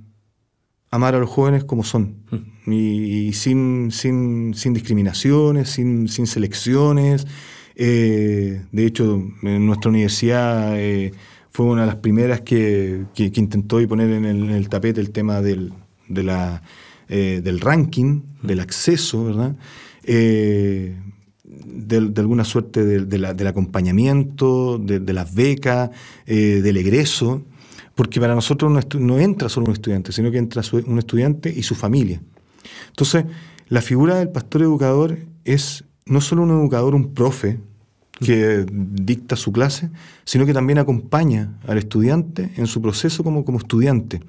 amar 0.94 1.16
a 1.16 1.18
los 1.18 1.28
jóvenes 1.28 1.64
como 1.64 1.82
son, 1.82 2.14
mm. 2.30 2.72
y, 2.72 3.32
sin, 3.32 3.90
sin, 3.90 4.52
discriminaciones, 4.72 5.70
sin, 5.70 6.08
selecciones. 6.08 7.26
Eh, 7.74 8.62
de 8.70 8.86
hecho, 8.86 9.20
en 9.42 9.66
nuestra 9.66 9.90
universidad 9.90 10.78
eh, 10.78 11.12
fue 11.50 11.66
una 11.66 11.80
de 11.80 11.88
las 11.88 11.96
primeras 11.96 12.42
que, 12.42 13.06
intentó 13.16 13.80
y 13.80 13.88
poner 13.88 14.08
en 14.12 14.24
el, 14.24 14.68
tapete 14.68 15.00
el 15.00 15.10
tema 15.10 15.42
del, 15.42 15.72
de 16.08 16.22
la, 16.22 16.62
eh, 17.08 17.40
del 17.42 17.58
ranking, 17.60 18.22
mm. 18.42 18.46
del 18.46 18.60
acceso, 18.60 19.24
¿verdad? 19.24 19.56
De, 20.04 20.94
alguna 22.16 22.44
suerte 22.44 22.84
del 22.84 23.46
acompañamiento, 23.46 24.78
de, 24.78 25.12
las 25.12 25.34
becas, 25.34 25.90
del 26.26 26.76
egreso 26.76 27.42
porque 27.94 28.20
para 28.20 28.34
nosotros 28.34 28.72
no, 28.94 29.18
entra 29.18 29.48
solo 29.48 29.66
un 29.66 29.72
estudiante, 29.72 30.12
sino 30.12 30.30
que 30.30 30.38
entra 30.38 30.62
un 30.86 30.98
estudiante 30.98 31.52
y 31.54 31.62
su 31.62 31.74
familia. 31.74 32.20
Entonces, 32.88 33.24
la 33.68 33.82
figura 33.82 34.16
del 34.16 34.30
pastor 34.30 34.62
educador 34.62 35.18
es 35.44 35.84
no 36.06 36.20
solo 36.20 36.42
un 36.42 36.50
educador, 36.50 36.94
un 36.94 37.14
profe 37.14 37.58
que 38.20 38.64
dicta 38.70 39.36
su 39.36 39.52
clase, 39.52 39.90
sino 40.24 40.46
que 40.46 40.52
también 40.52 40.78
acompaña 40.78 41.58
al 41.66 41.78
estudiante 41.78 42.52
en 42.56 42.66
su 42.66 42.80
proceso 42.80 43.24
como, 43.24 43.44
como 43.44 43.58
estudiante, 43.58 44.20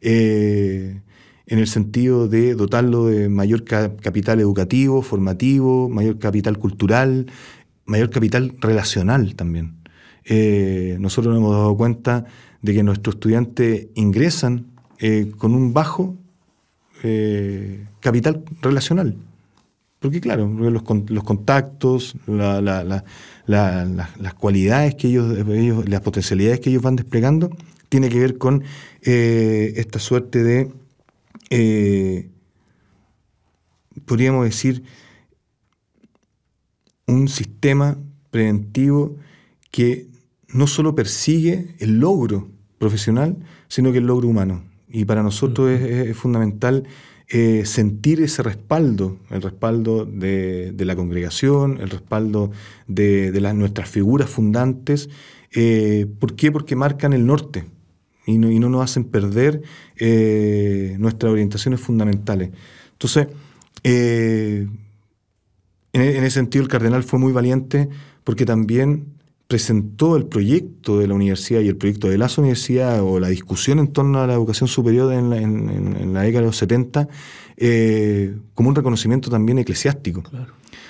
eh, 0.00 1.00
en 1.46 1.58
el 1.58 1.66
sentido 1.66 2.28
de 2.28 2.54
dotarlo 2.54 3.06
de 3.06 3.28
mayor 3.28 3.64
capital 3.64 4.40
educativo, 4.40 5.02
formativo, 5.02 5.88
mayor 5.88 6.18
capital 6.18 6.58
cultural, 6.58 7.26
mayor 7.84 8.10
capital 8.10 8.54
relacional 8.60 9.34
también. 9.34 9.76
Eh, 10.24 10.96
nosotros 11.00 11.34
nos 11.34 11.42
hemos 11.42 11.54
dado 11.54 11.76
cuenta 11.76 12.24
de 12.64 12.72
que 12.72 12.82
nuestros 12.82 13.16
estudiantes 13.16 13.88
ingresan 13.94 14.64
eh, 14.98 15.30
con 15.36 15.54
un 15.54 15.74
bajo 15.74 16.16
eh, 17.02 17.86
capital 18.00 18.42
relacional. 18.62 19.18
Porque 19.98 20.18
claro, 20.22 20.48
los, 20.48 20.82
contactos, 20.82 22.16
las 22.26 23.04
cualidades 24.38 24.94
que 24.94 25.08
ellos, 25.08 25.86
las 25.86 26.00
potencialidades 26.00 26.60
que 26.60 26.70
ellos 26.70 26.80
van 26.80 26.96
desplegando, 26.96 27.54
tiene 27.90 28.08
que 28.08 28.18
ver 28.18 28.38
con 28.38 28.64
eh, 29.02 29.74
esta 29.76 29.98
suerte 29.98 30.42
de, 31.50 32.30
podríamos 34.06 34.46
decir, 34.46 34.84
un 37.06 37.28
sistema 37.28 37.98
preventivo 38.30 39.16
que 39.70 40.08
no 40.48 40.66
solo 40.66 40.94
persigue 40.94 41.74
el 41.78 41.98
logro 41.98 42.53
profesional, 42.84 43.36
sino 43.68 43.92
que 43.92 43.98
el 43.98 44.06
logro 44.06 44.28
humano. 44.28 44.62
Y 44.88 45.06
para 45.06 45.22
nosotros 45.22 45.70
es, 45.70 46.14
fundamental 46.16 46.84
eh, 47.28 47.62
sentir 47.64 48.20
ese 48.20 48.42
respaldo, 48.42 49.16
el 49.30 49.40
respaldo 49.40 50.04
de, 50.04 50.74
la 50.78 50.94
congregación, 50.94 51.78
el 51.80 51.88
respaldo 51.88 52.50
de, 52.86 53.32
las, 53.40 53.54
nuestras 53.54 53.88
figuras 53.88 54.28
fundantes. 54.28 55.08
Eh, 55.52 56.06
¿Por 56.18 56.36
qué? 56.36 56.52
Porque 56.52 56.76
marcan 56.76 57.14
el 57.14 57.24
norte 57.24 57.64
y 58.26 58.36
no, 58.36 58.50
y 58.50 58.58
no 58.58 58.68
nos 58.68 58.84
hacen 58.84 59.04
perder 59.04 59.62
eh, 59.96 60.96
nuestras 60.98 61.32
orientaciones 61.32 61.80
fundamentales. 61.80 62.50
Entonces, 62.92 63.28
en, 63.82 64.68
en 65.94 66.24
ese 66.24 66.30
sentido 66.32 66.62
el 66.62 66.68
cardenal 66.68 67.02
fue 67.02 67.18
muy 67.18 67.32
valiente 67.32 67.88
porque 68.24 68.44
también 68.44 69.13
presentó 69.46 70.16
el 70.16 70.26
proyecto 70.26 70.98
de 70.98 71.06
la 71.06 71.14
universidad 71.14 71.60
y 71.60 71.68
el 71.68 71.76
proyecto 71.76 72.08
de 72.08 72.18
las 72.18 72.38
universidades 72.38 73.02
o 73.04 73.20
la 73.20 73.28
discusión 73.28 73.78
en 73.78 73.88
torno 73.88 74.20
a 74.20 74.26
la 74.26 74.34
educación 74.34 74.68
superior 74.68 75.12
en 75.12 75.30
la, 76.12 76.22
década 76.22 76.40
de 76.40 76.46
los 76.46 76.56
70 76.56 77.08
eh, 77.56 78.36
como 78.54 78.70
un 78.70 78.74
reconocimiento 78.74 79.30
también 79.30 79.58
eclesiástico. 79.58 80.22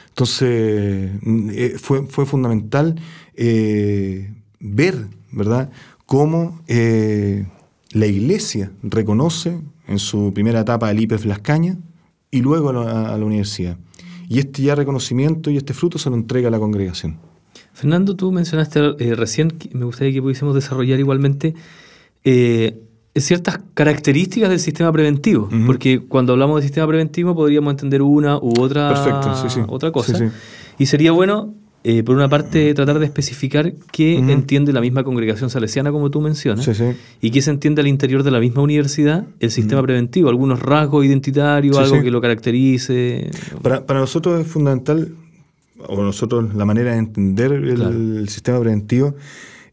Entonces, 0.09 1.11
mm, 1.23 1.51
eh, 1.53 1.75
fue, 1.79 2.07
fue 2.07 2.27
fundamental 2.27 2.95
eh, 3.35 4.33
ver, 4.61 5.09
¿verdad?, 5.33 5.71
cómo 6.07 6.61
la 6.69 8.07
iglesia 8.07 8.71
reconoce 8.83 9.59
en 9.89 9.99
su 9.99 10.33
primera 10.35 10.61
etapa 10.61 10.91
el 10.91 11.01
IPEF 11.01 11.25
Las 11.25 11.39
Cañas 11.39 11.79
y 12.31 12.41
luego 12.41 12.69
a 12.71 13.19
la 13.19 13.25
universidad. 13.25 13.79
Y 14.29 14.39
este 14.39 14.63
ya 14.63 14.75
reconocimiento 14.75 15.51
y 15.51 15.57
este 15.57 15.73
fruto 15.73 15.99
se 15.99 16.11
lo 16.11 16.17
entrega 16.17 16.49
a 16.49 16.51
la 16.51 16.59
congregación. 16.59 17.19
Fernando, 17.75 18.15
tú 18.15 18.31
mencionaste 18.31 18.95
eh, 19.01 19.15
recién, 19.17 19.53
me 19.73 19.85
gustaría 19.85 20.13
que 20.13 20.23
pudiésemos 20.23 20.55
desarrollar 20.55 21.01
igualmente 21.01 21.55
eh, 22.23 22.79
ciertas 23.17 23.59
características 23.75 24.49
del 24.49 24.61
sistema 24.61 24.93
preventivo, 24.93 25.49
porque 25.67 25.99
cuando 26.01 26.33
hablamos 26.33 26.61
de 26.61 26.63
sistema 26.63 26.87
preventivo 26.87 27.35
podríamos 27.35 27.73
entender 27.73 28.01
una 28.03 28.39
u 28.39 28.55
otra, 28.61 28.93
otra 29.67 29.91
cosa. 29.91 30.33
y 30.79 30.87
sería 30.87 31.11
bueno, 31.11 31.55
eh, 31.83 32.03
por 32.05 32.15
una 32.15 32.29
parte, 32.29 32.73
tratar 32.75 33.01
de 33.01 33.07
especificar 33.07 33.73
qué 33.93 34.19
entiende 34.19 34.73
la 34.73 34.81
misma 34.81 35.03
congregación 35.03 35.51
salesiana, 35.51 35.91
como 35.91 36.11
tú 36.11 36.21
mencionas, 36.21 36.69
y 37.21 37.31
qué 37.31 37.43
se 37.43 37.51
entiende 37.51 37.83
al 37.83 37.89
interior 37.89 38.23
de 38.23 38.31
la 38.31 38.39
misma 38.39 38.63
universidad 38.63 39.27
el 39.41 39.51
sistema 39.51 39.83
preventivo, 39.83 40.29
algunos 40.29 40.61
rasgos 40.61 41.05
identitarios, 41.05 41.77
algo 41.77 42.03
que 42.03 42.11
lo 42.11 42.21
caracterice. 42.21 43.31
Para, 43.63 43.85
para 43.85 43.99
nosotros 43.99 44.41
es 44.41 44.47
fundamental 44.47 45.13
o 45.89 46.03
nosotros 46.03 46.55
la 46.55 46.65
manera 46.65 46.93
de 46.93 46.99
entender 46.99 47.53
el, 47.53 48.29
sistema 48.29 48.61
preventivo, 48.61 49.15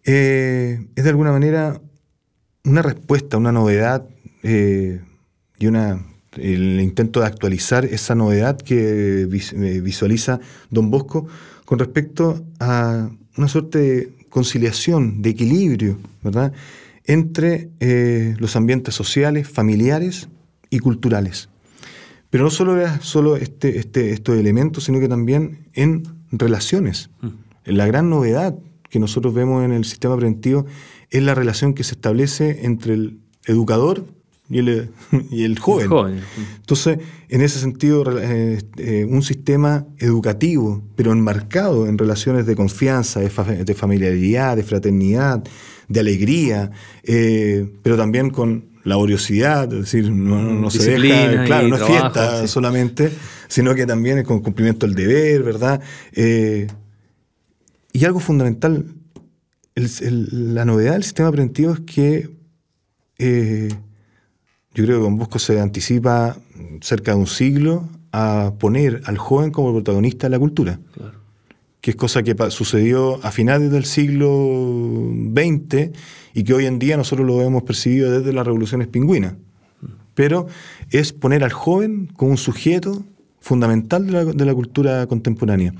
eh, 0.04 0.86
es 0.96 1.04
de 1.04 1.10
alguna 1.10 1.32
manera 1.32 1.82
una 2.64 2.82
respuesta, 2.82 3.38
una 3.38 3.52
novedad 3.52 4.06
eh, 4.44 5.02
y 5.60 5.68
una 5.68 6.06
el 6.38 6.80
intento 6.80 7.20
de 7.20 7.26
actualizar 7.26 7.84
esa 7.84 8.16
novedad 8.16 8.58
que 8.58 9.24
eh, 9.24 9.82
visualiza 9.82 10.40
Don 10.70 10.90
Bosco 10.90 11.28
con 11.66 11.78
respecto 11.78 12.46
a 12.60 13.10
una 13.36 13.48
suerte 13.50 13.80
de 13.80 14.14
conciliación, 14.30 15.22
de 15.22 15.32
equilibrio, 15.32 15.98
¿verdad? 16.24 16.54
entre 17.06 17.70
los 18.38 18.56
ambientes 18.56 18.96
sociales, 18.96 19.50
familiares 19.50 20.30
y 20.70 20.80
culturales. 20.80 21.50
Pero 22.32 22.46
no 22.46 22.50
solo 22.50 22.76
era 22.78 23.00
solo 23.02 23.36
este, 23.36 23.78
este, 23.78 24.12
estos 24.12 24.38
elementos, 24.40 24.86
sino 24.86 25.00
que 25.00 25.08
también 25.08 25.68
en 25.74 26.04
relaciones. 26.32 27.12
Mm. 27.22 27.28
La 27.66 27.86
gran 27.86 28.10
novedad 28.10 28.58
que 28.90 29.00
nosotros 29.00 29.34
vemos 29.34 29.64
en 29.64 29.72
el 29.72 29.86
sistema 29.86 30.16
preventivo 30.16 30.66
es 31.12 31.22
la 31.22 31.36
relación 31.36 31.74
que 31.74 31.84
se 31.84 31.94
establece 31.94 32.66
entre 32.66 32.94
el 32.96 33.20
educador 33.46 34.06
y 34.50 34.60
el, 34.60 34.90
y 35.32 35.44
el 35.44 35.60
joven. 35.60 36.22
Entonces, 36.58 37.00
en 37.30 37.42
ese 37.42 37.60
sentido, 37.60 38.04
eh, 38.20 38.62
eh, 38.78 39.06
un 39.10 39.24
sistema 39.24 39.86
educativo, 39.98 40.84
pero 40.96 41.12
enmarcado 41.12 41.88
en 41.88 41.98
relaciones 41.98 42.46
de 42.46 42.56
confianza, 42.56 43.20
de, 43.20 43.74
familiaridad, 43.74 44.56
de 44.56 44.64
fraternidad, 44.64 45.44
de 45.88 46.00
alegría, 46.00 46.72
eh, 47.04 47.70
pero 47.84 47.98
también 47.98 48.30
con 48.30 48.71
laboriosidad, 48.84 49.72
es 49.74 49.82
decir, 49.82 50.12
no, 50.12 50.70
se 50.70 50.98
deja, 50.98 51.46
claro, 51.46 51.68
no 51.68 51.76
es 51.76 51.84
fiesta 51.84 52.48
solamente, 52.48 53.12
sino 53.48 53.76
que 53.76 53.86
también 53.86 54.20
es 54.20 54.26
con 54.26 54.42
cumplimiento 54.42 54.86
del 54.86 54.96
deber, 54.96 55.44
¿verdad? 55.44 55.82
Eh, 56.14 56.68
y 57.94 58.06
algo 58.06 58.20
fundamental, 58.20 58.86
la 59.76 60.66
novedad 60.66 60.94
del 60.94 61.04
sistema 61.04 61.32
preventivo 61.32 61.74
es 61.74 61.80
que 61.82 62.30
eh, 63.18 63.70
yo 64.74 64.86
creo 64.86 64.98
que 64.98 65.04
Don 65.04 65.18
Bosco 65.18 65.38
se 65.40 65.60
anticipa 65.60 66.38
cerca 66.82 67.12
de 67.12 67.18
un 67.18 67.28
siglo 67.28 67.90
a 68.12 68.54
poner 68.58 69.02
al 69.06 69.18
joven 69.18 69.52
como 69.52 69.74
protagonista 69.74 70.28
de 70.28 70.32
la 70.32 70.40
cultura. 70.40 70.80
Que 71.82 71.92
es 71.92 71.96
cosa 71.96 72.24
que 72.24 72.36
sucedió 72.52 73.20
a 73.26 73.32
finales 73.32 73.72
del 73.72 73.86
siglo 73.86 75.12
XX 75.34 75.90
y 76.34 76.44
que 76.44 76.54
hoy 76.54 76.66
en 76.68 76.80
día 76.80 76.96
nosotros 76.96 77.28
lo 77.28 77.42
hemos 77.42 77.64
percibido 77.64 78.12
desde 78.12 78.34
las 78.34 78.46
revoluciones 78.46 78.88
pingüinas. 78.88 79.34
Pero 80.14 80.48
es 80.92 81.12
poner 81.12 81.44
al 81.44 81.52
joven 81.52 82.08
como 82.16 82.32
un 82.32 82.38
sujeto 82.38 83.04
fundamental 83.40 84.06
de 84.36 84.46
la, 84.46 84.54
cultura 84.54 85.08
contemporánea. 85.08 85.74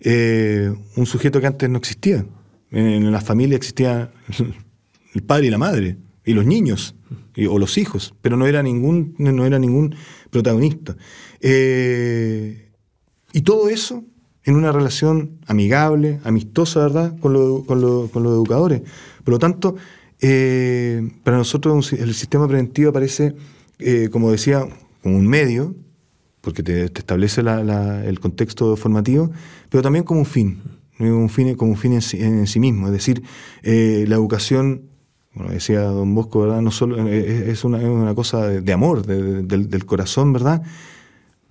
Eh, 0.00 0.72
un 0.96 1.06
sujeto 1.06 1.40
que 1.40 1.48
antes 1.48 1.68
no 1.68 1.78
existía. 1.78 2.24
En 2.70 3.10
la 3.10 3.20
familia 3.20 3.56
existía 3.56 4.12
el 5.14 5.22
padre 5.22 5.48
y 5.48 5.50
la 5.50 5.58
madre, 5.58 5.96
y 6.24 6.32
los 6.32 6.46
niños, 6.46 6.94
o 7.48 7.58
los 7.58 7.78
hijos, 7.78 8.14
pero 8.22 8.36
no 8.36 8.46
era 8.46 8.62
ningún, 8.62 9.14
no 9.18 9.44
era 9.46 9.58
ningún 9.58 9.94
protagonista. 10.30 10.96
Eh, 11.40 12.70
Y 13.32 13.42
todo 13.42 13.68
eso 13.68 14.04
en 14.44 14.56
una 14.56 14.72
relación 14.72 15.38
amigable, 15.46 16.20
amistosa, 16.24 16.80
¿verdad?, 16.80 17.18
con, 17.20 17.32
los 17.32 18.10
educadores. 18.14 18.82
Por 19.24 19.32
lo 19.32 19.38
tanto, 19.38 19.76
eh, 20.20 21.10
para 21.24 21.36
nosotros 21.36 21.92
el 21.92 22.14
sistema 22.14 22.46
preventivo 22.46 22.90
aparece, 22.90 23.34
eh, 23.78 24.08
como 24.10 24.30
decía, 24.30 24.66
como 25.02 25.16
un 25.16 25.26
medio, 25.26 25.74
porque 26.40 26.62
te, 26.62 26.84
establece 26.84 27.42
el 27.42 28.20
contexto 28.20 28.76
formativo, 28.76 29.30
pero 29.68 29.82
también 29.82 30.04
como 30.04 30.20
un 30.20 30.26
fin, 30.26 30.60
como 30.96 31.70
un 31.72 31.76
fin 31.76 31.92
en 31.92 32.46
sí, 32.46 32.60
mismo. 32.60 32.86
Es 32.86 32.92
decir, 32.92 33.22
eh, 33.62 34.04
la 34.08 34.16
educación, 34.16 34.82
como 35.34 35.50
decía 35.50 35.82
don 35.82 36.14
Bosco, 36.14 36.40
¿verdad? 36.40 36.62
No 36.62 36.70
solo, 36.70 37.06
es, 37.08 37.64
una, 37.64 38.14
cosa 38.14 38.46
de, 38.48 38.72
amor, 38.72 39.04
del, 39.06 39.86
corazón, 39.86 40.32
¿verdad? 40.32 40.62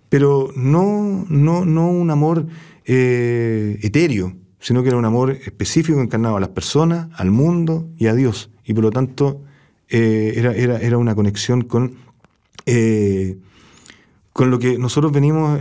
Pero 0.09 0.51
no, 0.55 1.25
no, 1.29 1.65
no 1.65 1.89
un 1.91 2.09
amor 2.09 2.47
eh, 2.91 3.77
etéreo, 3.83 4.35
sino 4.59 4.81
que 4.81 4.89
era 4.89 4.97
un 4.97 5.05
amor 5.05 5.29
específico 5.29 6.01
encarnado 6.01 6.37
a 6.37 6.39
las 6.39 6.49
personas, 6.49 7.07
al 7.13 7.29
mundo 7.29 7.87
y 7.97 8.07
a 8.07 8.15
Dios. 8.15 8.49
Y 8.65 8.73
por 8.73 8.83
lo 8.83 8.89
tanto 8.89 9.43
eh, 9.89 10.33
era, 10.35 10.53
era, 10.55 10.97
una 10.97 11.13
conexión 11.13 11.61
con, 11.61 11.97
eh, 12.65 13.37
con 14.33 14.49
lo 14.49 14.57
que 14.57 14.79
nosotros 14.79 15.11
venimos 15.11 15.59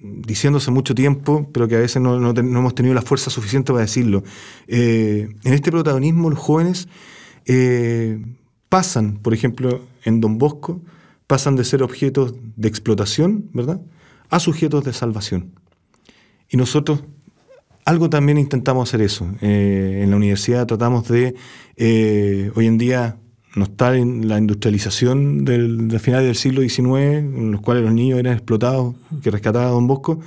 diciendo 0.00 0.56
hace 0.56 0.70
mucho 0.70 0.94
tiempo, 0.94 1.50
pero 1.52 1.68
que 1.68 1.76
a 1.76 1.80
veces 1.80 2.00
no, 2.00 2.30
hemos 2.30 2.74
tenido 2.74 2.94
la 2.94 3.02
fuerza 3.02 3.28
suficiente 3.28 3.72
para 3.72 3.84
decirlo. 3.84 4.22
en 4.68 5.36
este 5.42 5.70
protagonismo 5.70 6.30
los 6.30 6.38
jóvenes 6.38 6.88
pasan, 8.70 9.18
por 9.18 9.34
ejemplo, 9.34 9.82
en 10.04 10.22
Don 10.22 10.38
Bosco, 10.38 10.80
pasan 11.26 11.56
de 11.56 11.64
ser 11.64 11.82
objetos 11.82 12.34
de 12.56 12.68
explotación, 12.68 13.50
¿verdad? 13.52 13.82
A 14.32 14.40
sujetos 14.40 14.82
de 14.82 14.92
salvación. 14.94 15.52
Y 16.48 16.56
nosotros 16.56 17.04
algo 17.84 18.08
también 18.08 18.38
intentamos 18.38 18.88
hacer 18.88 19.02
eso. 19.02 19.28
Eh, 19.42 20.00
en 20.02 20.10
la 20.10 20.16
universidad 20.16 20.66
tratamos 20.66 21.06
de, 21.06 21.34
eh, 21.76 22.50
hoy 22.54 22.66
en 22.66 22.78
día 22.78 23.18
no 23.54 23.64
está 23.64 23.94
en 23.94 24.28
la 24.28 24.38
industrialización 24.38 25.44
del, 25.44 26.00
final 26.00 26.24
del 26.24 26.34
siglo 26.34 26.62
XIX, 26.62 27.18
en 27.18 27.52
los 27.52 27.60
cuales 27.60 27.84
los 27.84 27.92
niños 27.92 28.18
eran 28.18 28.32
explotados, 28.32 28.94
que 29.22 29.30
rescataba 29.30 29.66
Don 29.66 29.86
Bosco, 29.86 30.20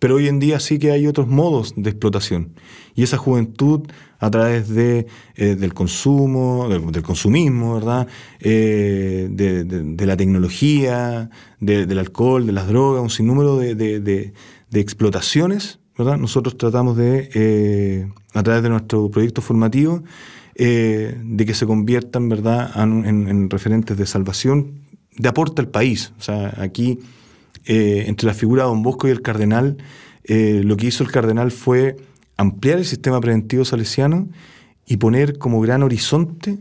pero 0.00 0.16
hoy 0.16 0.26
en 0.26 0.40
día 0.40 0.58
sí 0.58 0.80
que 0.80 0.90
hay 0.90 1.06
otros 1.06 1.28
modos 1.28 1.74
de 1.76 1.90
explotación. 1.90 2.54
Y 2.96 3.04
esa 3.04 3.16
juventud, 3.16 3.82
a 4.22 4.30
través 4.30 4.68
de, 4.68 5.08
eh, 5.34 5.56
del 5.56 5.74
consumo, 5.74 6.68
del, 6.68 7.02
consumismo, 7.02 7.74
¿verdad? 7.74 8.06
Eh, 8.38 9.26
de, 9.28 10.06
la 10.06 10.16
tecnología, 10.16 11.28
del 11.58 11.98
alcohol, 11.98 12.46
de 12.46 12.52
las 12.52 12.68
drogas, 12.68 13.02
un 13.02 13.10
sinnúmero 13.10 13.58
de, 13.58 14.32
explotaciones, 14.72 15.80
¿verdad? 15.98 16.18
Nosotros 16.18 16.56
tratamos 16.56 16.96
de, 16.96 17.30
eh, 17.34 18.12
a 18.32 18.44
través 18.44 18.62
de 18.62 18.68
nuestro 18.68 19.10
proyecto 19.10 19.42
formativo, 19.42 20.04
de 20.54 21.44
que 21.44 21.54
se 21.54 21.66
conviertan, 21.66 22.28
¿verdad?, 22.28 22.70
en, 22.80 23.26
en 23.26 23.50
referentes 23.50 23.96
de 23.96 24.06
salvación, 24.06 24.82
de 25.16 25.28
aporte 25.28 25.60
al 25.62 25.68
país. 25.68 26.12
O 26.20 26.22
sea, 26.22 26.54
aquí 26.58 27.00
entre 27.64 28.28
la 28.28 28.34
figura 28.34 28.62
de 28.62 28.68
Don 28.68 28.84
Bosco 28.84 29.08
y 29.08 29.10
el 29.10 29.20
cardenal, 29.20 29.78
lo 30.28 30.76
que 30.76 30.86
hizo 30.86 31.02
el 31.02 31.10
cardenal 31.10 31.50
fue 31.50 31.96
ampliar 32.36 32.78
el 32.78 32.84
sistema 32.84 33.20
preventivo 33.20 33.64
salesiano 33.64 34.28
y 34.86 34.96
poner 34.96 35.38
como 35.38 35.60
gran 35.60 35.82
horizonte 35.82 36.58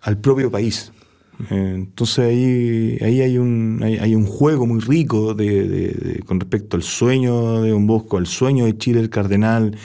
al 0.00 0.18
propio 0.18 0.50
país. 0.50 0.92
Eh, 1.50 1.72
entonces 1.74 2.18
ahí, 2.18 2.98
ahí 3.00 3.22
hay, 3.22 3.38
un, 3.38 3.80
hay, 3.82 4.14
un 4.14 4.26
juego 4.26 4.66
muy 4.66 4.80
rico 4.80 5.34
de, 5.34 6.22
con 6.26 6.40
respecto 6.40 6.76
al 6.76 6.82
sueño 6.82 7.62
de 7.62 7.70
Don 7.70 7.86
Bosco, 7.86 8.18
al 8.18 8.26
sueño 8.26 8.66
de 8.66 8.76
Chile, 8.76 9.00
el 9.00 9.08
cardenal, 9.08 9.76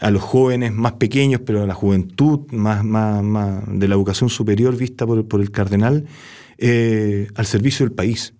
a 0.00 0.10
los 0.10 0.22
jóvenes 0.22 0.72
más 0.72 0.92
pequeños, 0.94 1.40
pero 1.44 1.62
a 1.62 1.66
la 1.66 1.74
juventud 1.74 2.40
más, 2.50 2.84
más, 2.84 3.62
de 3.68 3.88
la 3.88 3.94
educación 3.94 4.28
superior 4.30 4.76
vista 4.76 5.06
por, 5.06 5.26
por 5.28 5.40
el 5.40 5.50
cardenal, 5.50 6.06
al 6.60 7.46
servicio 7.46 7.86
del 7.86 7.94
país. 7.94 8.34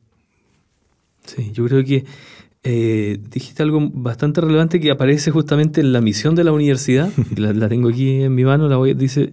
Sí, 1.24 1.52
yo 1.52 1.66
creo 1.66 1.84
que 1.84 2.04
eh, 2.70 3.18
dijiste 3.30 3.62
algo 3.62 3.80
bastante 3.90 4.42
relevante 4.42 4.78
que 4.78 4.90
aparece 4.90 5.30
justamente 5.30 5.80
en 5.80 5.90
la 5.90 6.02
misión 6.02 6.34
de 6.34 6.44
la 6.44 6.52
universidad, 6.52 7.10
la, 7.36 7.66
tengo 7.66 7.88
aquí 7.88 8.22
en 8.24 8.34
mi 8.34 8.44
mano, 8.44 8.68
la 8.68 8.76
voy, 8.76 8.92
dice, 8.92 9.32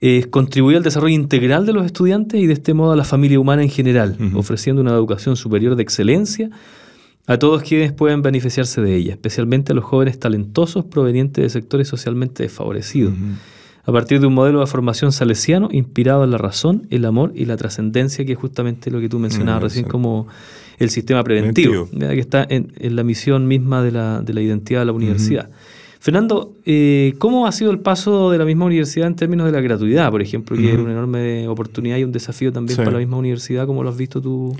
es 0.00 0.26
contribuir 0.28 0.78
al 0.78 0.82
desarrollo 0.82 1.14
integral 1.14 1.66
de 1.66 1.74
los 1.74 1.84
estudiantes 1.84 2.40
y 2.40 2.46
de 2.46 2.54
este 2.54 2.72
modo 2.72 2.92
a 2.92 2.96
la 2.96 3.04
familia 3.04 3.38
humana 3.38 3.62
en 3.62 3.68
general, 3.68 4.16
ofreciendo 4.34 4.80
una 4.80 4.92
educación 4.92 5.36
superior 5.36 5.76
de 5.76 5.82
excelencia 5.82 6.48
a 7.26 7.38
todos 7.38 7.62
quienes 7.62 7.92
pueden 7.92 8.22
beneficiarse 8.22 8.80
de 8.80 8.96
ella, 8.96 9.12
especialmente 9.12 9.72
a 9.72 9.74
los 9.74 9.84
jóvenes 9.84 10.18
talentosos 10.18 10.86
provenientes 10.86 11.44
de 11.44 11.50
sectores 11.50 11.86
socialmente 11.86 12.44
desfavorecidos. 12.44 13.12
A 13.84 13.92
partir 13.92 14.20
de 14.20 14.26
un 14.26 14.32
modelo 14.32 14.60
de 14.60 14.66
formación 14.66 15.12
salesiano 15.12 15.68
inspirado 15.70 16.24
en 16.24 16.30
la 16.30 16.38
razón, 16.38 16.86
el 16.88 17.04
amor 17.04 17.32
y 17.34 17.44
la 17.44 17.58
trascendencia, 17.58 18.24
que 18.24 18.32
es 18.32 18.38
justamente 18.38 18.90
lo 18.90 19.00
que 19.00 19.10
tú 19.10 19.18
mencionabas 19.18 19.60
mm, 19.60 19.64
recién 19.64 19.84
como 19.84 20.28
el 20.78 20.90
sistema 20.90 21.22
preventivo, 21.24 21.88
que 21.90 22.20
está 22.20 22.46
en, 22.48 22.72
la 22.78 23.04
misión 23.04 23.46
misma 23.46 23.82
de 23.82 23.92
la, 23.92 24.20
de 24.20 24.34
la 24.34 24.40
identidad 24.40 24.80
de 24.80 24.86
la 24.86 24.92
universidad. 24.92 25.50
Fernando, 26.04 26.52
eh, 26.66 27.14
¿cómo 27.18 27.46
ha 27.46 27.52
sido 27.52 27.70
el 27.70 27.78
paso 27.78 28.30
de 28.30 28.36
la 28.36 28.44
misma 28.44 28.66
universidad 28.66 29.06
en 29.06 29.16
términos 29.16 29.46
de 29.46 29.52
la 29.52 29.62
gratuidad, 29.62 30.10
por 30.10 30.20
ejemplo, 30.20 30.54
que 30.54 30.70
era 30.70 30.82
una 30.82 30.92
enorme 30.92 31.48
oportunidad 31.48 31.96
y 31.96 32.04
un 32.04 32.12
desafío 32.12 32.52
también 32.52 32.76
para 32.76 32.90
la 32.90 32.98
misma 32.98 33.16
universidad, 33.16 33.66
¿cómo 33.66 33.82
lo 33.82 33.88
has 33.88 33.96
visto 33.96 34.20
tú? 34.20 34.54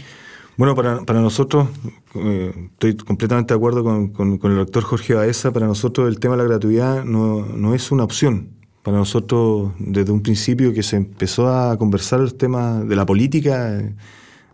Bueno, 0.57 0.74
para, 0.74 1.20
nosotros, 1.20 1.68
eh, 2.14 2.50
estoy 2.72 2.96
completamente 2.96 3.53
de 3.53 3.59
acuerdo 3.59 3.85
con, 3.85 4.40
el 4.42 4.57
doctor 4.57 4.85
Jorge 4.85 5.12
Baeza, 5.12 5.53
para 5.53 5.66
nosotros 5.66 6.09
el 6.09 6.18
tema 6.18 6.35
de 6.37 6.44
la 6.44 6.48
gratuidad 6.48 7.05
no, 7.05 7.44
no 7.44 7.74
es 7.74 7.92
una 7.92 8.05
opción, 8.05 8.48
para 8.83 8.96
nosotros, 8.96 9.72
desde 9.79 10.12
un 10.12 10.22
principio 10.22 10.72
que 10.72 10.83
se 10.83 10.96
empezó 10.96 11.48
a 11.48 11.77
conversar 11.77 12.20
el 12.20 12.37
tema 12.37 12.85
de 12.85 12.96
la 12.96 13.05
política, 13.05 13.81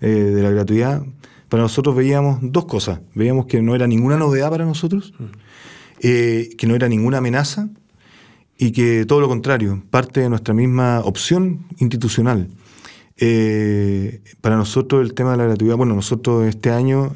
eh, 0.00 0.08
de 0.08 0.42
la 0.42 0.50
gratuidad, 0.50 1.02
para 1.50 1.64
nosotros 1.64 1.94
veíamos 1.94 2.38
dos 2.40 2.64
cosas. 2.64 3.00
Veíamos 3.14 3.44
que 3.44 3.60
no 3.60 3.74
era 3.74 3.86
ninguna 3.86 4.16
novedad 4.16 4.48
para 4.48 4.64
nosotros, 4.64 5.12
mm. 5.18 5.24
eh, 6.00 6.48
que 6.56 6.66
no 6.66 6.74
era 6.74 6.88
ninguna 6.88 7.18
amenaza 7.18 7.68
y 8.56 8.72
que 8.72 9.04
todo 9.04 9.20
lo 9.20 9.28
contrario, 9.28 9.82
parte 9.90 10.20
de 10.20 10.30
nuestra 10.30 10.54
misma 10.54 11.00
opción 11.00 11.66
institucional. 11.78 12.48
Eh, 13.22 14.22
para 14.40 14.56
nosotros 14.56 15.02
el 15.02 15.12
tema 15.12 15.32
de 15.32 15.36
la 15.36 15.44
gratuidad, 15.44 15.76
bueno, 15.76 15.94
nosotros 15.94 16.46
este 16.46 16.70
año 16.70 17.14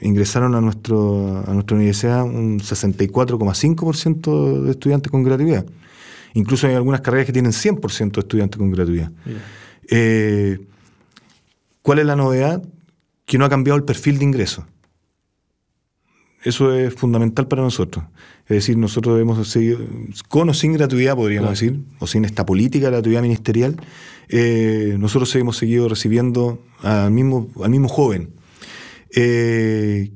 ingresaron 0.00 0.54
a, 0.54 0.60
nuestro, 0.60 1.42
a 1.44 1.52
nuestra 1.52 1.76
universidad 1.76 2.22
un 2.22 2.60
64,5% 2.60 4.62
de 4.62 4.70
estudiantes 4.70 5.10
con 5.10 5.24
gratuidad. 5.24 5.66
Incluso 6.34 6.66
hay 6.66 6.74
algunas 6.74 7.00
carreras 7.00 7.26
que 7.26 7.32
tienen 7.32 7.52
100% 7.52 8.12
de 8.12 8.20
estudiantes 8.20 8.58
con 8.58 8.70
gratuidad. 8.70 9.10
Eh, 9.88 10.58
¿Cuál 11.82 12.00
es 12.00 12.06
la 12.06 12.16
novedad? 12.16 12.62
Que 13.24 13.38
no 13.38 13.44
ha 13.44 13.48
cambiado 13.48 13.76
el 13.78 13.84
perfil 13.84 14.18
de 14.18 14.24
ingreso. 14.24 14.66
Eso 16.42 16.74
es 16.74 16.94
fundamental 16.94 17.48
para 17.48 17.62
nosotros. 17.62 18.04
Es 18.42 18.56
decir, 18.56 18.76
nosotros 18.76 19.14
debemos 19.14 19.48
seguir, 19.48 19.78
con 20.28 20.50
o 20.50 20.54
sin 20.54 20.74
gratuidad, 20.74 21.16
podríamos 21.16 21.50
decir, 21.50 21.80
o 22.00 22.06
sin 22.06 22.26
esta 22.26 22.44
política 22.44 22.86
de 22.86 22.92
gratuidad 22.92 23.22
ministerial, 23.22 23.76
eh, 24.28 24.96
nosotros 24.98 25.34
hemos 25.36 25.56
seguido 25.56 25.88
recibiendo 25.88 26.62
al 26.82 27.10
mismo, 27.10 27.48
al 27.62 27.70
mismo 27.70 27.88
joven. 27.88 28.34
Eh, 29.16 30.12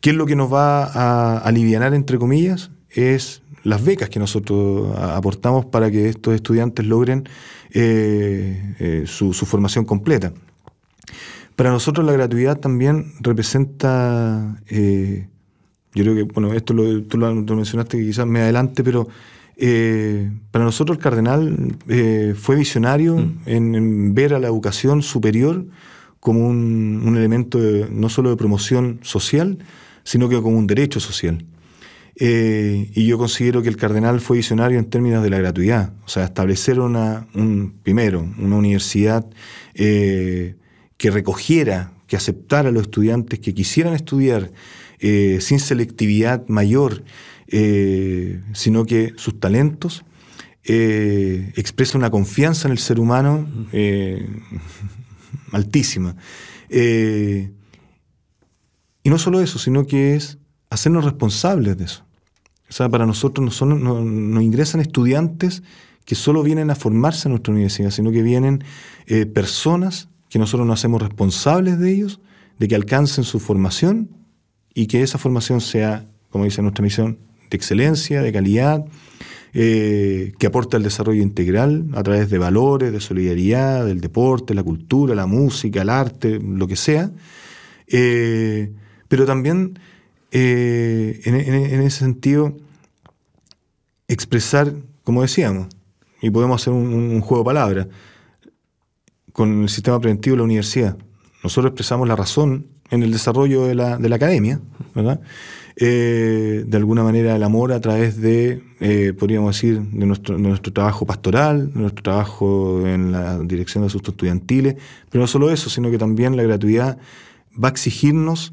¿Qué 0.00 0.10
es 0.10 0.16
lo 0.16 0.26
que 0.26 0.36
nos 0.36 0.52
va 0.52 0.84
a 0.84 1.38
aliviar, 1.38 1.94
entre 1.94 2.18
comillas? 2.18 2.70
Es 2.90 3.42
las 3.64 3.84
becas 3.84 4.08
que 4.08 4.18
nosotros 4.18 4.96
aportamos 4.96 5.66
para 5.66 5.90
que 5.90 6.08
estos 6.08 6.34
estudiantes 6.34 6.86
logren 6.86 7.28
eh, 7.72 8.74
eh, 8.78 9.04
su, 9.06 9.32
formación 9.32 9.84
completa. 9.84 10.32
Para 11.58 11.72
nosotros 11.72 12.06
la 12.06 12.12
gratuidad 12.12 12.60
también 12.60 13.14
representa, 13.18 14.62
eh, 14.68 15.26
yo 15.92 16.04
creo 16.04 16.14
que, 16.14 16.22
bueno, 16.22 16.54
esto 16.54 16.72
lo, 16.72 17.02
tú 17.02 17.18
lo, 17.18 17.34
mencionaste 17.34 17.98
quizás 17.98 18.28
me 18.28 18.42
adelante, 18.42 18.84
pero 18.84 19.08
para 20.52 20.64
nosotros 20.64 20.98
el 20.98 21.02
cardenal 21.02 21.76
fue 22.36 22.54
visionario 22.54 23.16
mm. 23.16 23.40
en, 23.46 24.14
ver 24.14 24.34
a 24.34 24.38
la 24.38 24.46
educación 24.46 25.02
superior 25.02 25.66
como 26.20 26.46
un, 26.46 27.02
un 27.04 27.16
elemento 27.16 27.58
no 27.90 28.08
solo 28.08 28.30
de 28.30 28.36
promoción 28.36 29.00
social, 29.02 29.58
sino 30.04 30.28
que 30.28 30.40
como 30.40 30.58
un 30.58 30.68
derecho 30.68 31.00
social. 31.00 31.44
Eh, 32.20 32.92
y 32.94 33.04
yo 33.06 33.18
considero 33.18 33.62
que 33.62 33.68
el 33.68 33.76
cardenal 33.76 34.20
fue 34.20 34.36
visionario 34.36 34.78
en 34.78 34.90
términos 34.90 35.24
de 35.24 35.30
la 35.30 35.38
gratuidad, 35.38 35.92
o 36.04 36.08
sea, 36.08 36.22
establecer 36.22 36.78
una, 36.78 37.26
un, 37.34 37.74
primero, 37.82 38.28
una 38.38 38.54
universidad 38.54 39.26
eh, 39.74 40.54
que 40.98 41.10
recogiera, 41.10 41.92
que 42.06 42.16
aceptara 42.16 42.68
a 42.68 42.72
los 42.72 42.82
estudiantes 42.82 43.38
que 43.38 43.54
quisieran 43.54 43.94
estudiar 43.94 44.52
eh, 44.98 45.38
sin 45.40 45.60
selectividad 45.60 46.46
mayor, 46.48 47.04
sino 48.52 48.84
que 48.84 49.14
sus 49.16 49.40
talentos 49.40 50.04
expresan 50.64 52.02
una 52.02 52.10
confianza 52.10 52.68
en 52.68 52.72
el 52.72 52.78
ser 52.78 53.00
humano 53.00 53.48
altísima. 55.52 56.16
Eh, 56.68 57.50
y 59.02 59.10
no 59.10 59.18
solo 59.18 59.40
eso, 59.40 59.58
sino 59.58 59.86
que 59.86 60.16
es 60.16 60.38
hacernos 60.70 61.04
responsables 61.04 61.76
de 61.78 61.84
eso. 61.84 62.04
O 62.68 62.72
sea, 62.72 62.88
para 62.88 63.06
nosotros 63.06 63.62
no, 63.62 64.00
no, 64.02 64.40
ingresan 64.42 64.80
estudiantes 64.80 65.62
que 66.04 66.14
solo 66.14 66.42
vienen 66.42 66.70
a 66.70 66.74
formarse 66.74 67.28
en 67.28 67.32
nuestra 67.32 67.52
universidad, 67.52 67.90
sino 67.90 68.10
que 68.12 68.22
vienen 68.22 68.64
eh, 69.06 69.24
personas 69.24 70.08
que 70.28 70.38
nosotros 70.38 70.66
nos 70.66 70.80
hacemos 70.80 71.02
responsables 71.02 71.78
de 71.78 71.92
ellos, 71.92 72.20
de 72.58 72.68
que 72.68 72.74
alcancen 72.74 73.24
su 73.24 73.40
formación 73.40 74.10
y 74.74 74.86
que 74.86 75.02
esa 75.02 75.18
formación 75.18 75.60
sea, 75.60 76.06
como 76.30 76.44
dice 76.44 76.62
nuestra 76.62 76.82
misión, 76.82 77.18
de 77.50 77.56
excelencia, 77.56 78.22
de 78.22 78.32
calidad, 78.32 78.84
eh, 79.54 80.34
que 80.38 80.46
aporta 80.46 80.76
al 80.76 80.82
desarrollo 80.82 81.22
integral 81.22 81.86
a 81.94 82.02
través 82.02 82.28
de 82.28 82.38
valores, 82.38 82.92
de 82.92 83.00
solidaridad, 83.00 83.86
del 83.86 84.00
deporte, 84.00 84.54
la 84.54 84.62
cultura, 84.62 85.14
la 85.14 85.26
música, 85.26 85.82
el 85.82 85.88
arte, 85.88 86.38
lo 86.38 86.66
que 86.66 86.76
sea, 86.76 87.10
eh, 87.86 88.72
pero 89.08 89.24
también 89.24 89.78
eh, 90.30 91.20
en, 91.24 91.80
ese 91.80 92.00
sentido 92.00 92.56
expresar, 94.06 94.74
como 95.02 95.22
decíamos, 95.22 95.68
y 96.20 96.28
podemos 96.30 96.60
hacer 96.60 96.74
un, 96.74 97.20
juego 97.22 97.42
de 97.42 97.46
palabras, 97.46 97.86
con 99.38 99.62
el 99.62 99.68
sistema 99.68 100.00
preventivo 100.00 100.34
de 100.34 100.38
la 100.38 100.42
universidad. 100.42 100.96
Nosotros 101.44 101.70
expresamos 101.70 102.08
la 102.08 102.16
razón 102.16 102.66
en 102.90 103.04
el 103.04 103.12
desarrollo 103.12 103.66
de 103.66 103.76
la, 103.76 103.96
de 103.96 104.08
la 104.08 104.16
academia, 104.16 104.60
¿verdad? 104.96 105.20
Eh, 105.76 106.64
de 106.66 106.76
alguna 106.76 107.04
manera 107.04 107.36
el 107.36 107.44
amor 107.44 107.72
a 107.72 107.80
través 107.80 108.20
de, 108.20 108.64
eh, 108.80 109.12
podríamos 109.16 109.54
decir, 109.54 109.80
de 109.80 110.06
nuestro, 110.06 110.38
nuestro, 110.38 110.72
trabajo 110.72 111.06
pastoral, 111.06 111.72
de 111.72 111.78
nuestro 111.78 112.02
trabajo 112.02 112.84
en 112.84 113.12
la 113.12 113.38
dirección 113.38 113.82
de 113.82 113.86
asuntos 113.86 114.14
estudiantiles, 114.14 114.74
pero 115.08 115.22
no 115.22 115.28
solo 115.28 115.52
eso, 115.52 115.70
sino 115.70 115.88
que 115.88 115.98
también 115.98 116.36
la 116.36 116.42
gratuidad 116.42 116.98
va 117.54 117.68
a 117.68 117.70
exigirnos 117.70 118.52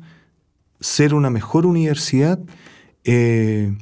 ser 0.79 1.15
una 1.15 1.31
mejor 1.31 1.65
universidad 1.65 2.37
eh, 3.05 3.73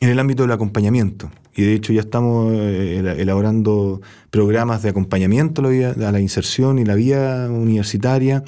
en 0.00 0.08
el 0.10 0.18
ámbito 0.18 0.42
del 0.42 0.52
acompañamiento. 0.52 1.30
Y 1.54 1.62
de 1.62 1.74
hecho 1.74 1.92
ya 1.92 2.00
estamos 2.00 2.52
elaborando 2.54 4.00
programas 4.30 4.82
de 4.82 4.88
acompañamiento 4.88 5.62
a 5.62 5.70
la, 5.70 6.12
la 6.12 6.20
inserción 6.20 6.78
y 6.78 6.84
la 6.84 6.94
vía 6.94 7.48
universitaria 7.50 8.42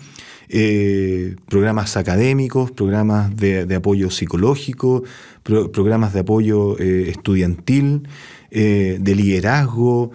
eh, 0.48 1.36
programas 1.48 1.96
académicos, 1.96 2.70
programas 2.70 3.34
de, 3.36 3.74
apoyo 3.74 4.10
psicológico, 4.10 5.02
programas 5.42 6.12
de 6.12 6.20
apoyo 6.20 6.78
eh, 6.78 7.08
estudiantil, 7.08 8.08
eh, 8.50 8.98
de 9.00 9.14
liderazgo, 9.14 10.12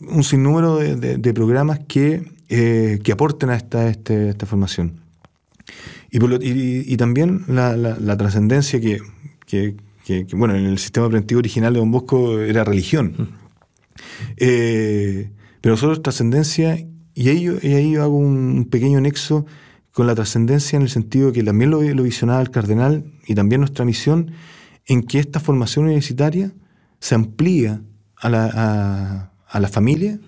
un 0.00 0.24
sinnúmero 0.24 0.76
de, 0.78 1.34
programas 1.34 1.80
que, 1.80 2.22
que, 2.48 3.12
aporten 3.12 3.50
a 3.50 3.56
esta, 3.56 3.88
este, 3.88 4.30
esta 4.30 4.46
formación. 4.46 5.00
Y, 6.10 6.96
también 6.96 7.44
la, 7.48 8.16
trascendencia 8.16 8.80
que, 8.80 9.74
bueno, 10.32 10.54
en 10.54 10.66
el 10.66 10.78
sistema 10.78 11.08
preventivo 11.08 11.38
original 11.38 11.72
de 11.72 11.80
Don 11.80 11.90
Bosco 11.90 12.40
era 12.40 12.64
religión. 12.64 13.30
pero 14.36 15.74
nosotros 15.74 16.02
trascendencia, 16.02 16.78
y 17.14 17.28
ahí, 17.28 17.48
y 17.62 17.74
ahí 17.74 17.92
yo 17.92 18.02
hago 18.02 18.16
un 18.16 18.66
pequeño 18.70 19.00
nexo 19.00 19.46
con 19.92 20.06
la 20.06 20.14
trascendencia 20.14 20.76
en 20.76 20.82
el 20.82 20.88
sentido 20.88 21.32
que 21.32 21.42
también 21.44 21.70
lo, 21.70 21.80
visionaba 21.80 22.40
el 22.40 22.50
cardenal 22.50 23.04
y 23.26 23.34
también 23.34 23.60
nuestra 23.60 23.84
misión, 23.84 24.32
en 24.86 25.02
que 25.02 25.18
esta 25.18 25.38
formación 25.38 25.84
universitaria 25.84 26.52
se 26.98 27.14
amplía 27.14 27.82
a 28.16 28.28
la, 28.28 29.30
a, 29.46 29.60
la 29.60 29.68
familia 29.68 30.18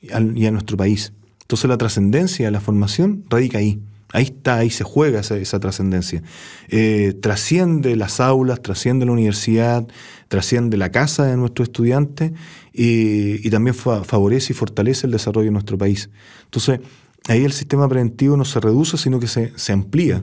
y 0.00 0.10
a, 0.12 0.50
nuestro 0.50 0.76
país. 0.76 1.12
Entonces 1.42 1.68
la 1.68 1.76
trascendencia 1.76 2.46
de 2.46 2.50
la 2.50 2.60
formación 2.60 3.24
radica 3.28 3.58
ahí. 3.58 3.80
Ahí 4.14 4.26
está, 4.26 4.58
ahí 4.58 4.70
se 4.70 4.84
juega 4.84 5.18
esa, 5.18 5.58
trascendencia. 5.58 6.22
Eh, 6.68 7.14
trasciende 7.20 7.96
las 7.96 8.20
aulas, 8.20 8.62
trasciende 8.62 9.06
la 9.06 9.10
universidad, 9.10 9.88
trasciende 10.28 10.76
la 10.76 10.92
casa 10.92 11.24
de 11.24 11.36
nuestros 11.36 11.66
estudiantes 11.66 12.30
y, 12.72 13.50
también 13.50 13.74
favorece 13.74 14.52
y 14.52 14.56
fortalece 14.56 15.08
el 15.08 15.12
desarrollo 15.12 15.46
de 15.46 15.50
nuestro 15.50 15.76
país. 15.78 16.10
Entonces, 16.44 16.78
ahí 17.26 17.44
el 17.44 17.50
sistema 17.50 17.88
preventivo 17.88 18.36
no 18.36 18.44
se 18.44 18.60
reduce, 18.60 18.98
sino 18.98 19.18
que 19.18 19.26
se, 19.26 19.72
amplía. 19.72 20.22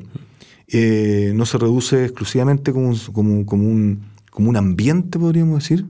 Eh, 0.70 1.34
no 1.36 1.46
se 1.46 1.58
reduce 1.58 2.06
exclusivamente 2.06 2.72
como, 2.72 2.88
un, 2.88 4.06
como 4.32 4.50
un 4.50 4.56
ambiente, 4.56 5.20
podríamos 5.20 5.62
decir, 5.62 5.86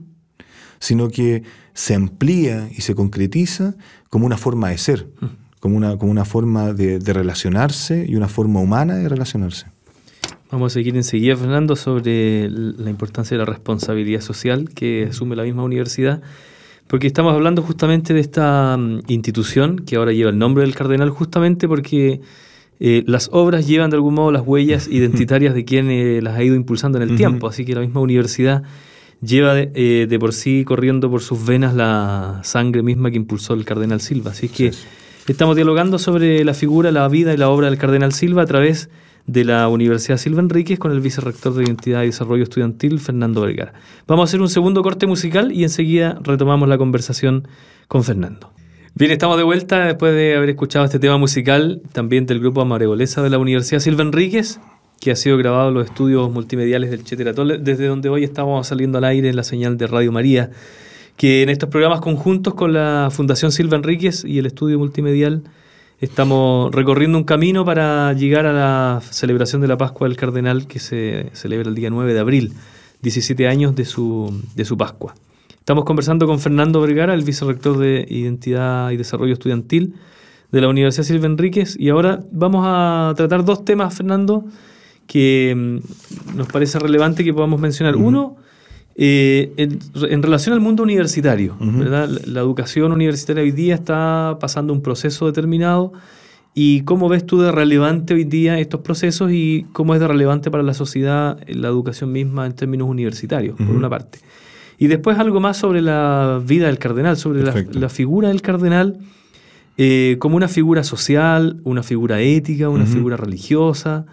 sino 0.80 1.08
que 1.08 1.44
se 1.72 1.94
amplía 1.94 2.68
y 2.76 2.80
se 2.80 2.96
concretiza 2.96 3.76
como 4.10 4.26
una 4.26 4.38
forma 4.38 4.70
de 4.70 4.78
ser, 4.78 5.08
como 5.62 5.76
una, 5.76 5.96
como 5.96 6.10
una 6.10 6.24
forma 6.24 6.72
de, 6.72 6.98
relacionarse 6.98 8.04
y 8.08 8.16
una 8.16 8.26
forma 8.26 8.58
humana 8.58 8.96
de 8.96 9.08
relacionarse. 9.08 9.66
Vamos 10.50 10.72
a 10.72 10.74
seguir 10.74 10.96
enseguida, 10.96 11.36
Fernando, 11.36 11.76
sobre 11.76 12.50
la 12.50 12.90
importancia 12.90 13.36
de 13.36 13.44
la 13.44 13.44
responsabilidad 13.44 14.22
social 14.22 14.70
que 14.74 15.06
asume 15.08 15.36
la 15.36 15.44
misma 15.44 15.62
universidad 15.62 16.20
porque 16.88 17.06
estamos 17.06 17.32
hablando 17.32 17.62
justamente 17.62 18.12
de 18.12 18.18
esta 18.18 18.76
mm, 18.76 19.02
institución 19.06 19.78
que 19.78 19.94
ahora 19.94 20.10
lleva 20.12 20.30
el 20.30 20.38
nombre 20.38 20.64
del 20.64 20.74
cardenal 20.74 21.10
justamente 21.10 21.68
porque 21.68 22.20
eh, 22.80 23.04
las 23.06 23.30
obras 23.32 23.68
llevan 23.68 23.88
de 23.90 23.96
algún 23.96 24.14
modo 24.14 24.32
las 24.32 24.42
huellas 24.44 24.88
identitarias 24.90 25.54
de 25.54 25.64
quien 25.64 25.88
eh, 25.92 26.20
las 26.22 26.36
ha 26.36 26.42
ido 26.42 26.56
impulsando 26.56 27.00
en 27.00 27.08
el 27.08 27.16
tiempo, 27.16 27.46
así 27.46 27.64
que 27.64 27.76
la 27.76 27.82
misma 27.82 28.00
universidad 28.00 28.64
lleva 29.20 29.56
eh, 29.56 30.06
de, 30.08 30.18
por 30.18 30.32
sí 30.32 30.64
corriendo 30.64 31.08
por 31.08 31.22
sus 31.22 31.46
venas 31.46 31.72
la 31.72 32.40
sangre 32.42 32.82
misma 32.82 33.12
que 33.12 33.16
impulsó 33.16 33.54
el 33.54 33.64
cardenal 33.64 34.00
Silva. 34.00 34.32
Así 34.32 34.48
que 34.48 34.72
estamos 35.28 35.56
dialogando 35.56 35.98
sobre 35.98 36.44
la 36.44 36.54
figura, 36.54 36.90
la 36.90 37.08
vida 37.08 37.32
y 37.32 37.36
la 37.36 37.48
obra 37.48 37.68
del 37.68 37.78
cardenal 37.78 38.12
Silva 38.12 38.42
a 38.42 38.46
través 38.46 38.90
de 39.26 39.44
la 39.44 39.68
Universidad 39.68 40.16
Silva 40.16 40.40
Enríquez 40.40 40.78
con 40.78 40.90
el 40.90 41.00
vicerrector 41.00 41.54
de 41.54 41.64
Identidad 41.64 42.02
y 42.02 42.06
Desarrollo 42.06 42.42
Estudiantil, 42.42 42.98
Fernando 42.98 43.40
Vergara. 43.40 43.72
Vamos 44.06 44.22
a 44.22 44.28
hacer 44.28 44.40
un 44.40 44.48
segundo 44.48 44.82
corte 44.82 45.06
musical 45.06 45.52
y 45.52 45.62
enseguida 45.62 46.18
retomamos 46.22 46.68
la 46.68 46.78
conversación 46.78 47.46
con 47.88 48.02
Fernando. 48.02 48.52
Bien, 48.94 49.10
estamos 49.10 49.36
de 49.36 49.42
vuelta 49.42 49.86
después 49.86 50.12
de 50.12 50.36
haber 50.36 50.50
escuchado 50.50 50.84
este 50.84 50.98
tema 50.98 51.16
musical 51.16 51.80
también 51.92 52.26
del 52.26 52.40
grupo 52.40 52.60
Amaregolesa 52.60 53.22
de 53.22 53.30
la 53.30 53.38
Universidad 53.38 53.80
Silva 53.80 54.02
Enríquez, 54.02 54.60
que 55.00 55.12
ha 55.12 55.16
sido 55.16 55.38
grabado 55.38 55.68
en 55.68 55.74
los 55.74 55.86
estudios 55.86 56.30
multimediales 56.30 56.90
del 56.90 57.04
Cheteratol, 57.04 57.64
desde 57.64 57.86
donde 57.86 58.08
hoy 58.08 58.24
estamos 58.24 58.66
saliendo 58.66 58.98
al 58.98 59.04
aire 59.04 59.28
en 59.28 59.36
la 59.36 59.44
señal 59.44 59.78
de 59.78 59.86
Radio 59.86 60.12
María, 60.12 60.50
que 61.22 61.42
en 61.42 61.50
estos 61.50 61.68
programas 61.68 62.00
conjuntos 62.00 62.54
con 62.54 62.72
la 62.72 63.08
Fundación 63.12 63.52
Silva 63.52 63.76
Enríquez 63.76 64.24
y 64.24 64.40
el 64.40 64.46
estudio 64.46 64.80
multimedial 64.80 65.44
Estamos 66.00 66.74
recorriendo 66.74 67.16
un 67.16 67.22
camino 67.22 67.64
para 67.64 68.12
llegar 68.12 68.44
a 68.44 68.52
la 68.52 69.00
celebración 69.08 69.62
de 69.62 69.68
la 69.68 69.76
Pascua 69.76 70.08
del 70.08 70.16
Cardenal 70.16 70.66
que 70.66 70.80
se 70.80 71.30
celebra 71.32 71.68
el 71.68 71.76
día 71.76 71.90
9 71.90 72.12
de 72.12 72.18
abril, 72.18 72.52
17 73.02 73.46
años 73.46 73.76
de 73.76 73.84
su, 73.84 74.36
de 74.56 74.64
su 74.64 74.76
Pascua. 74.76 75.14
Estamos 75.60 75.84
conversando 75.84 76.26
con 76.26 76.40
Fernando 76.40 76.80
Vergara, 76.80 77.14
el 77.14 77.22
vicerrector 77.22 77.78
de 77.78 78.04
Identidad 78.10 78.90
y 78.90 78.96
Desarrollo 78.96 79.34
Estudiantil 79.34 79.94
de 80.50 80.60
la 80.60 80.66
Universidad 80.66 81.04
Silva 81.04 81.26
Enríquez, 81.26 81.76
y 81.78 81.90
ahora 81.90 82.18
vamos 82.32 82.64
a 82.66 83.14
tratar 83.16 83.44
dos 83.44 83.64
temas, 83.64 83.94
Fernando, 83.94 84.44
que 85.06 85.54
mm, 85.56 86.36
nos 86.36 86.48
parece 86.48 86.80
relevante 86.80 87.22
que 87.22 87.32
podamos 87.32 87.60
mencionar. 87.60 87.94
Uno, 87.94 88.38
eh, 88.94 89.52
en, 89.56 90.22
relación 90.22 90.54
al 90.54 90.60
mundo 90.60 90.82
universitario, 90.82 91.56
La, 91.60 92.40
educación 92.40 92.92
universitaria 92.92 93.42
hoy 93.42 93.52
día 93.52 93.74
está 93.74 94.36
pasando 94.40 94.72
un 94.72 94.82
proceso 94.82 95.26
determinado. 95.26 95.92
¿Y 96.54 96.82
cómo 96.82 97.08
ves 97.08 97.24
tú 97.24 97.40
de 97.40 97.50
relevante 97.50 98.12
hoy 98.12 98.24
día 98.24 98.58
estos 98.58 98.80
procesos 98.80 99.32
y 99.32 99.66
cómo 99.72 99.94
es 99.94 100.00
de 100.00 100.08
relevante 100.08 100.50
para 100.50 100.62
la 100.62 100.74
sociedad 100.74 101.38
la 101.48 101.68
educación 101.68 102.12
misma 102.12 102.44
en 102.44 102.52
términos 102.52 102.88
universitarios, 102.88 103.56
por 103.56 103.74
una 103.74 103.88
parte? 103.88 104.18
Y 104.78 104.88
después 104.88 105.18
algo 105.18 105.40
más 105.40 105.56
sobre 105.56 105.80
la 105.80 106.42
vida 106.44 106.66
del 106.66 106.78
cardenal, 106.78 107.16
sobre 107.16 107.42
la, 107.42 107.88
figura 107.88 108.28
del 108.28 108.42
cardenal 108.42 108.98
eh, 109.78 110.16
como 110.18 110.36
una 110.36 110.48
figura 110.48 110.84
social, 110.84 111.60
una 111.64 111.82
figura 111.82 112.20
ética, 112.20 112.68
una 112.68 112.84
figura 112.84 113.16
religiosa. 113.16 114.04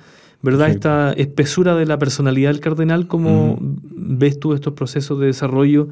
¿verdad? 0.42 0.70
Esta 0.70 1.12
espesura 1.13 1.76
de 1.76 1.86
la 1.86 2.00
personalidad 2.00 2.52
del 2.52 2.62
cardenal, 2.62 3.08
¿cómo 3.08 3.60
ves 4.10 4.39
tú 4.39 4.54
estos 4.54 4.74
procesos 4.74 5.19
de 5.19 5.28
desarrollo 5.28 5.89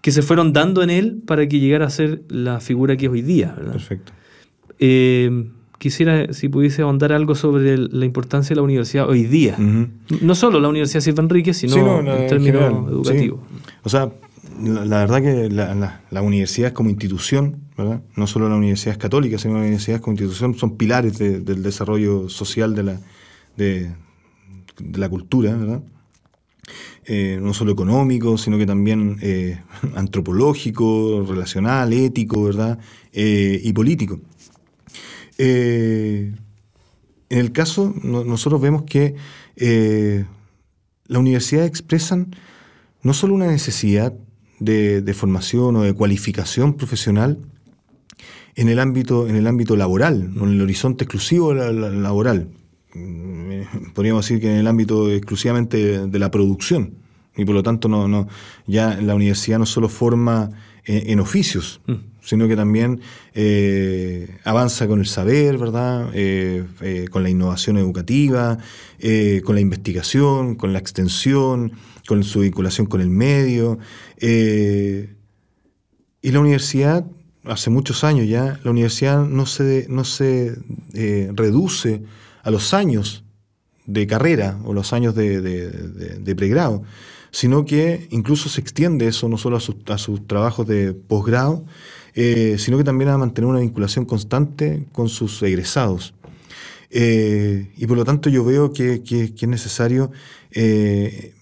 que 0.00 0.10
se 0.10 0.22
fueron 0.22 0.52
dando 0.52 0.82
en 0.82 0.90
él 0.90 1.22
para 1.26 1.46
que 1.46 1.60
llegara 1.60 1.86
a 1.86 1.90
ser 1.90 2.22
la 2.28 2.60
figura 2.60 2.96
que 2.96 3.06
es 3.06 3.12
hoy 3.12 3.22
día? 3.22 3.54
Perfecto. 3.54 4.12
Eh, 4.78 5.48
quisiera, 5.78 6.32
si 6.32 6.48
pudiese 6.48 6.82
ahondar 6.82 7.12
algo 7.12 7.34
sobre 7.36 7.78
la 7.78 8.04
importancia 8.04 8.50
de 8.50 8.56
la 8.56 8.62
universidad 8.62 9.08
hoy 9.08 9.24
día. 9.24 9.56
No 9.58 10.34
solo 10.34 10.60
la 10.60 10.68
Universidad 10.68 11.00
Silva 11.00 11.22
Enrique, 11.22 11.54
sino 11.54 12.00
en 12.00 12.26
términos 12.26 12.88
educativos. 12.88 13.40
O 13.84 13.88
sea, 13.88 14.10
la, 14.60 14.98
verdad 14.98 15.22
que 15.22 15.48
la, 15.50 16.22
universidad 16.22 16.72
como 16.72 16.90
institución, 16.90 17.62
¿verdad? 17.76 18.02
no 18.16 18.26
solo 18.26 18.48
la 18.48 18.56
universidad 18.56 18.98
católica, 18.98 19.38
sino 19.38 19.54
la 19.54 19.60
universidad 19.60 20.00
como 20.00 20.14
institución, 20.14 20.54
son 20.54 20.76
pilares 20.76 21.18
del 21.18 21.62
desarrollo 21.62 22.28
social 22.28 22.74
de 22.74 22.82
la, 22.82 23.00
de, 23.56 23.90
la 24.94 25.08
cultura, 25.08 25.54
¿verdad? 25.54 25.82
Eh, 27.04 27.40
no 27.42 27.52
solo 27.52 27.72
económico, 27.72 28.38
sino 28.38 28.56
que 28.56 28.66
también 28.66 29.18
eh, 29.22 29.60
antropológico, 29.96 31.24
relacional, 31.28 31.92
ético, 31.92 32.44
¿verdad? 32.44 32.78
Eh, 33.12 33.60
y 33.62 33.72
político. 33.72 34.20
en 35.38 36.38
el 37.28 37.50
caso, 37.52 37.92
nosotros 38.02 38.60
vemos 38.60 38.84
que 38.84 39.16
las 41.08 41.18
universidades 41.18 41.68
expresan 41.68 42.36
no 43.02 43.12
solo 43.12 43.34
una 43.34 43.46
necesidad 43.48 44.14
de, 44.60 45.14
formación 45.14 45.74
o 45.76 45.82
de 45.82 45.94
cualificación 45.94 46.74
profesional 46.74 47.38
en 48.54 48.68
el 48.68 48.78
ámbito, 48.78 49.26
en 49.26 49.34
el 49.34 49.48
ámbito 49.48 49.74
laboral, 49.74 50.32
no 50.34 50.44
en 50.44 50.52
el 50.52 50.60
horizonte 50.60 51.04
exclusivo 51.04 51.52
laboral. 51.54 52.48
Mm, 52.94 53.92
podríamos 53.94 54.26
decir 54.26 54.40
que 54.40 54.50
en 54.50 54.58
el 54.58 54.66
ámbito 54.66 55.10
exclusivamente 55.10 56.06
de, 56.06 56.18
la 56.18 56.30
producción. 56.30 56.94
Y 57.36 57.44
por 57.44 57.54
lo 57.54 57.62
tanto, 57.62 57.88
no, 57.88 58.08
no, 58.08 58.28
ya 58.66 59.00
la 59.00 59.14
universidad 59.14 59.58
no 59.58 59.66
solo 59.66 59.88
forma 59.88 60.50
en, 60.84 61.20
oficios, 61.20 61.80
mm. 61.86 61.94
sino 62.20 62.48
que 62.48 62.56
también 62.56 63.00
eh, 63.34 64.36
avanza 64.44 64.88
con 64.88 65.00
el 65.00 65.06
saber, 65.06 65.56
¿verdad? 65.56 66.10
Eh, 66.12 66.66
eh, 66.80 67.06
con 67.10 67.22
la 67.22 67.30
innovación 67.30 67.78
educativa, 67.78 68.58
con 69.44 69.54
la 69.54 69.60
investigación, 69.60 70.56
con 70.56 70.72
la 70.72 70.78
extensión, 70.78 71.72
con 72.06 72.22
su 72.24 72.40
vinculación 72.40 72.86
con 72.86 73.00
el 73.00 73.10
medio. 73.10 73.78
y 74.20 76.30
la 76.30 76.40
universidad, 76.40 77.06
hace 77.44 77.70
muchos 77.70 78.04
años 78.04 78.28
ya, 78.28 78.60
la 78.62 78.70
universidad 78.70 79.24
no 79.24 79.46
se, 79.46 79.86
no 79.88 80.04
se 80.04 80.54
reduce 81.32 82.02
a 82.42 82.50
los 82.50 82.74
años 82.74 83.24
de 83.86 84.06
carrera 84.06 84.58
o 84.64 84.74
los 84.74 84.92
años 84.92 85.14
de 85.14 86.34
pregrado, 86.36 86.82
sino 87.32 87.64
que 87.64 88.06
incluso 88.10 88.48
se 88.48 88.60
extiende 88.60 89.08
eso 89.08 89.28
no 89.28 89.38
solo 89.38 89.56
a 89.56 89.60
sus, 89.60 90.26
trabajos 90.26 90.68
de 90.68 90.92
posgrado, 90.92 91.64
eh, 92.14 92.56
sino 92.58 92.76
que 92.76 92.84
también 92.84 93.10
a 93.10 93.18
mantener 93.18 93.48
una 93.48 93.60
vinculación 93.60 94.04
constante 94.04 94.86
con 94.92 95.08
sus 95.08 95.42
egresados. 95.42 96.14
Eh, 96.90 97.72
y 97.74 97.86
por 97.86 97.96
lo 97.96 98.04
tanto 98.04 98.28
yo 98.28 98.44
veo 98.44 98.72
que, 98.74 99.02
es 99.02 99.48
necesario, 99.48 100.12
eh, 100.50 101.34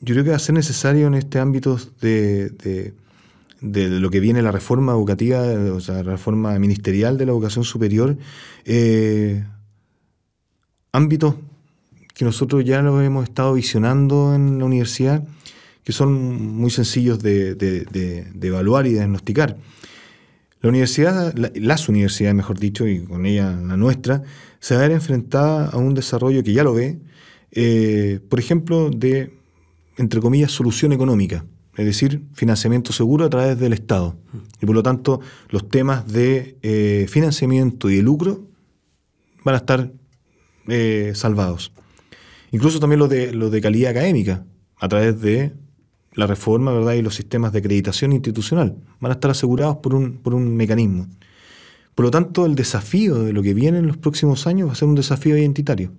yo 0.00 0.14
creo 0.14 0.24
que 0.24 0.30
va 0.30 0.36
a 0.36 0.40
ser 0.40 0.54
necesario 0.54 1.06
en 1.06 1.14
este 1.14 1.38
ámbito 1.38 1.78
de, 2.00 2.94
lo 3.60 4.10
que 4.10 4.20
viene 4.20 4.40
la 4.40 4.52
reforma 4.52 4.92
educativa, 4.92 5.42
o 5.42 5.80
sea, 5.80 5.96
la 5.96 6.12
reforma 6.12 6.58
ministerial 6.58 7.18
de 7.18 7.26
la 7.26 7.32
educación 7.32 7.64
superior, 7.64 8.16
ámbitos 10.96 11.34
que 12.14 12.24
nosotros 12.24 12.64
ya 12.64 12.80
lo 12.80 13.00
hemos 13.02 13.24
estado 13.24 13.52
visionando 13.52 14.34
en 14.34 14.58
la 14.58 14.64
universidad, 14.64 15.22
que 15.84 15.92
son 15.92 16.56
muy 16.56 16.70
sencillos 16.70 17.22
de, 17.22 18.26
evaluar 18.40 18.86
y 18.86 18.94
diagnosticar. 18.94 19.58
La 20.62 20.70
universidad, 20.70 21.34
las 21.36 21.88
universidades, 21.90 22.34
mejor 22.34 22.58
dicho, 22.58 22.88
y 22.88 23.00
con 23.04 23.26
ella 23.26 23.52
la 23.52 23.76
nuestra, 23.76 24.22
se 24.58 24.74
va 24.74 24.80
a 24.80 24.82
ver 24.84 24.92
enfrentada 24.92 25.68
a 25.68 25.76
un 25.76 25.94
desarrollo 25.94 26.42
que 26.42 26.54
ya 26.54 26.64
lo 26.64 26.72
ve, 26.72 26.98
eh, 27.52 28.20
por 28.30 28.40
ejemplo, 28.40 28.90
de, 28.90 29.34
entre 29.98 30.20
comillas, 30.20 30.50
solución 30.52 30.92
económica, 30.92 31.44
es 31.76 31.84
decir, 31.84 32.22
financiamiento 32.32 32.94
seguro 32.94 33.26
a 33.26 33.30
través 33.30 33.58
del 33.58 33.74
Estado. 33.74 34.16
Y 34.62 34.66
por 34.66 34.74
lo 34.74 34.82
tanto, 34.82 35.20
los 35.50 35.68
temas 35.68 36.10
de 36.10 36.56
eh, 36.62 37.06
financiamiento 37.10 37.90
y 37.90 37.96
de 37.96 38.02
lucro 38.02 38.40
van 39.44 39.54
a 39.54 39.58
estar 39.58 39.92
eh, 40.68 41.12
salvados. 41.14 41.72
Incluso 42.52 42.80
también 42.80 42.98
lo 42.98 43.08
de, 43.08 43.32
lo 43.32 43.50
de 43.50 43.60
calidad 43.60 43.90
académica, 43.90 44.44
a 44.78 44.88
través 44.88 45.20
de 45.20 45.52
la 46.12 46.26
reforma 46.26 46.72
¿verdad? 46.72 46.94
y 46.94 47.02
los 47.02 47.14
sistemas 47.14 47.52
de 47.52 47.58
acreditación 47.58 48.12
institucional. 48.12 48.76
Van 49.00 49.12
a 49.12 49.14
estar 49.14 49.30
asegurados 49.30 49.76
por 49.76 49.94
un, 49.94 50.18
por 50.18 50.34
un 50.34 50.56
mecanismo. 50.56 51.06
Por 51.94 52.04
lo 52.04 52.10
tanto, 52.10 52.46
el 52.46 52.54
desafío 52.54 53.22
de 53.22 53.32
lo 53.32 53.42
que 53.42 53.54
viene 53.54 53.78
en 53.78 53.86
los 53.86 53.96
próximos 53.96 54.46
años 54.46 54.68
va 54.68 54.72
a 54.72 54.76
ser 54.76 54.88
un 54.88 54.94
desafío 54.94 55.36
identitario. 55.36 55.92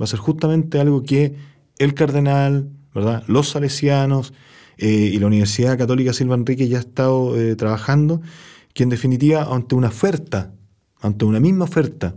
Va 0.00 0.04
a 0.04 0.06
ser 0.06 0.18
justamente 0.18 0.80
algo 0.80 1.02
que 1.02 1.34
el 1.78 1.94
cardenal, 1.94 2.68
¿verdad? 2.94 3.24
los 3.26 3.50
salesianos 3.50 4.32
eh, 4.78 5.10
y 5.12 5.18
la 5.18 5.26
Universidad 5.26 5.78
Católica 5.78 6.12
Silva 6.12 6.34
Enrique 6.34 6.68
ya 6.68 6.78
ha 6.78 6.80
estado 6.80 7.38
eh, 7.38 7.56
trabajando, 7.56 8.20
que 8.74 8.84
en 8.84 8.88
definitiva, 8.88 9.48
ante 9.52 9.74
una 9.74 9.88
oferta, 9.88 10.52
ante 11.00 11.24
una 11.24 11.40
misma 11.40 11.64
oferta, 11.64 12.14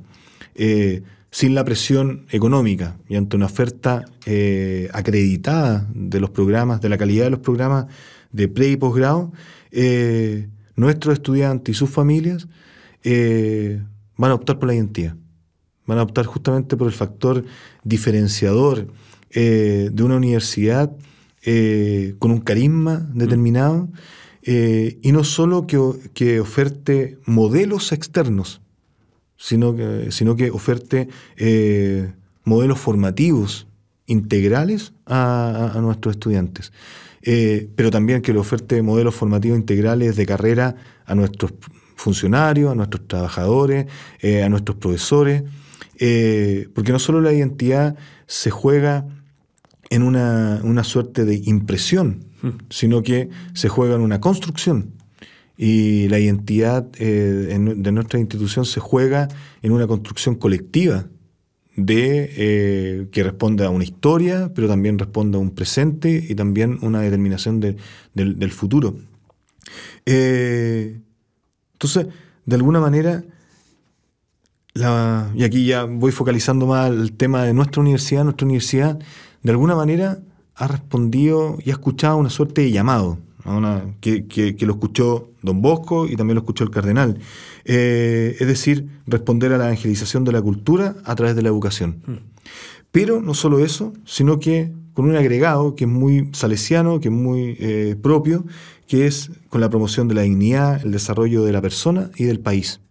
sin 1.32 1.56
la 1.56 1.64
presión 1.64 2.26
económica 2.30 2.98
y 3.08 3.16
ante 3.16 3.38
una 3.38 3.46
oferta 3.46 4.06
eh, 4.26 4.90
acreditada 4.94 5.88
de 5.94 6.20
los 6.20 6.30
programas, 6.30 6.82
de 6.82 6.90
la 6.90 6.98
calidad 6.98 7.24
de 7.24 7.30
los 7.32 7.40
programas 7.40 7.86
de 8.32 8.50
pre 8.50 8.68
y 8.68 8.78
posgrado, 8.78 9.32
eh, 9.72 10.50
nuestros 10.76 11.14
estudiantes 11.14 11.74
y 11.74 11.78
sus 11.78 11.90
familias 11.90 12.48
eh, 13.04 13.82
van 14.18 14.32
a 14.32 14.36
optar 14.36 14.60
por 14.60 14.68
la 14.68 14.76
identidad. 14.76 15.16
Van 15.86 16.00
a 16.00 16.04
optar 16.04 16.26
justamente 16.26 16.76
por 16.76 16.88
el 16.88 16.94
factor 16.94 17.44
diferenciador 17.84 18.88
de 19.34 20.04
una 20.04 20.18
universidad 20.18 20.92
con 22.20 22.32
un 22.32 22.42
carisma 22.42 23.10
determinado 23.14 23.90
y 24.44 25.12
no 25.12 25.24
solo 25.24 25.68
que, 25.68 25.80
que 26.14 26.42
oferte 26.42 27.18
modelos 27.26 27.94
externos, 27.94 28.61
sino 29.42 29.76
que, 29.76 30.12
sino 30.12 30.36
que 30.36 30.52
oferte 30.52 31.08
eh, 31.36 32.14
modelos 32.44 32.80
formativos 32.80 33.68
integrales 34.06 34.94
a, 35.08 35.80
nuestros 35.82 36.14
estudiantes. 36.14 36.72
Eh, 37.24 37.68
pero 37.76 37.90
también 37.90 38.22
que 38.22 38.34
le 38.34 38.40
oferte 38.40 38.84
modelos 38.84 39.16
formativos 39.16 39.58
integrales 39.58 40.16
de 40.16 40.28
carrera 40.28 40.76
a 41.06 41.16
nuestros 41.16 41.54
funcionarios, 41.96 42.72
a 42.72 42.76
nuestros 42.76 43.08
trabajadores, 43.08 43.88
eh, 44.20 44.44
a 44.44 44.50
nuestros 44.50 44.78
profesores, 44.78 45.44
porque 46.74 46.92
no 46.92 47.00
solo 47.00 47.20
la 47.22 47.34
identidad 47.34 47.96
se 48.28 48.52
juega 48.52 49.08
en 49.90 50.04
una, 50.04 50.62
una 50.64 50.84
suerte 50.84 51.26
de 51.26 51.42
impresión, 51.46 52.26
hmm. 52.42 52.50
sino 52.70 53.02
que 53.04 53.30
se 53.54 53.70
juega 53.70 53.96
en 53.96 54.02
una 54.02 54.20
construcción 54.20 55.01
y 55.64 56.08
la 56.08 56.18
identidad 56.18 56.88
eh, 56.98 57.56
de 57.78 57.92
nuestra 57.92 58.20
institución 58.20 58.66
se 58.66 58.80
juega 58.80 59.28
en 59.62 59.72
una 59.72 59.86
construcción 59.86 60.34
colectiva 60.34 61.06
de 61.76 62.34
eh, 62.36 63.08
que 63.12 63.22
responde 63.22 63.64
a 63.64 63.70
una 63.70 63.84
historia, 63.84 64.52
pero 64.56 64.68
también 64.68 64.98
responde 64.98 65.38
a 65.38 65.40
un 65.40 65.52
presente 65.52 66.26
y 66.28 66.34
también 66.34 66.80
una 66.82 67.02
determinación 67.02 67.60
del 67.60 68.52
futuro. 68.52 68.96
Eh, 70.08 71.00
entonces, 71.74 72.08
de 72.44 72.56
alguna 72.56 72.80
manera, 72.80 73.24
y 74.74 75.44
aquí 75.44 75.68
ya 75.68 75.84
voy 75.84 76.12
focalizando 76.12 76.66
más 76.66 76.90
el 76.90 77.14
tema 77.14 77.44
de 77.44 77.54
nuestra 77.54 77.84
universidad, 77.84 78.24
nuestra 78.24 78.46
universidad, 78.46 78.98
de 79.44 79.52
alguna 79.52 79.76
manera 79.76 80.24
ha 80.56 80.68
respondido 80.68 81.60
y 81.64 81.70
ha 81.70 81.74
escuchado 81.74 82.18
una 82.18 82.32
suerte 82.32 82.62
de 82.62 82.72
llamado 82.72 83.20
que, 84.00 84.56
lo 84.62 84.74
escuchó 84.74 85.32
don 85.42 85.62
Bosco 85.62 86.08
y 86.08 86.16
también 86.16 86.36
lo 86.36 86.42
escuchó 86.42 86.64
el 86.64 86.70
cardenal. 86.70 87.20
Eh, 87.66 88.36
es 88.40 88.48
decir, 88.48 88.88
responder 89.08 89.54
a 89.54 89.58
la 89.58 89.66
evangelización 89.66 90.24
de 90.24 90.32
la 90.32 90.42
cultura 90.42 90.96
a 91.06 91.16
través 91.16 91.36
de 91.36 91.42
la 91.42 91.50
educación. 91.50 92.02
Hmm. 92.06 92.18
Pero 92.92 93.22
no 93.22 93.34
solo 93.34 93.64
eso, 93.64 93.94
sino 94.06 94.40
que 94.40 94.72
con 94.94 95.06
un 95.06 95.16
agregado 95.16 95.76
que 95.76 95.86
es 95.86 95.90
muy 95.90 96.30
salesiano, 96.34 97.00
que 97.00 97.08
es 97.08 97.14
muy 97.14 97.56
eh, 97.60 97.96
propio, 98.02 98.46
que 98.88 99.08
es 99.08 99.32
con 99.50 99.62
la 99.62 99.70
promoción 99.70 100.08
de 100.08 100.16
la 100.16 100.22
dignidad, 100.24 100.84
el 100.84 100.92
desarrollo 100.92 101.44
de 101.46 101.54
la 101.54 101.62
persona 101.62 102.12
y 102.18 102.26
del 102.26 102.40
país. 102.40 102.82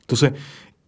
Entonces, 0.00 0.32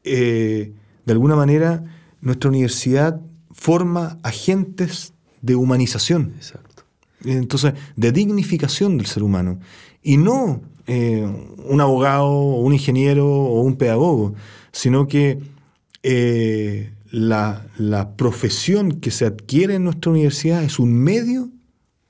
eh, 0.04 0.72
de 1.04 1.12
alguna 1.12 1.36
manera, 1.36 1.84
nuestra 2.22 2.48
universidad 2.48 3.20
forma 3.50 4.18
agentes 4.22 5.12
de 5.42 5.54
humanización. 5.54 6.32
Exacto 6.36 6.63
entonces, 7.24 7.74
de 7.96 8.12
dignificación 8.12 8.98
del 8.98 9.06
ser 9.06 9.22
humano. 9.22 9.58
Y 10.02 10.16
no 10.16 10.60
eh, 10.86 11.26
un 11.64 11.80
abogado, 11.80 12.26
o 12.26 12.60
un 12.60 12.74
ingeniero 12.74 13.26
o 13.26 13.62
un 13.62 13.76
pedagogo, 13.76 14.34
sino 14.70 15.08
que 15.08 15.38
eh, 16.02 16.92
la, 17.10 17.66
profesión 18.18 19.00
que 19.00 19.10
se 19.10 19.24
adquiere 19.24 19.76
en 19.76 19.84
nuestra 19.84 20.10
universidad 20.10 20.62
es 20.62 20.78
un 20.78 20.92
medio 20.92 21.50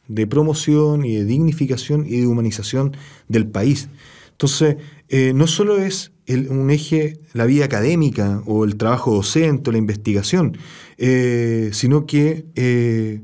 de 0.09 0.27
promoción 0.27 1.05
y 1.05 1.15
de 1.15 1.25
dignificación 1.25 2.05
y 2.07 2.21
de 2.21 2.27
humanización 2.27 2.97
del 3.29 3.47
país. 3.47 3.89
Entonces, 4.33 4.77
eh, 5.09 5.33
no 5.35 5.47
solo 5.47 5.79
es 5.79 6.11
un 6.27 6.71
eje 6.71 7.21
la 7.33 7.47
vida 7.47 7.67
académica 7.67 8.43
o 8.47 8.65
el 8.65 8.77
trabajo 8.77 9.15
docente 9.15 9.71
o 9.71 9.73
la 9.73 9.79
investigación, 9.79 10.57
sino 10.97 12.07
que 12.07 13.21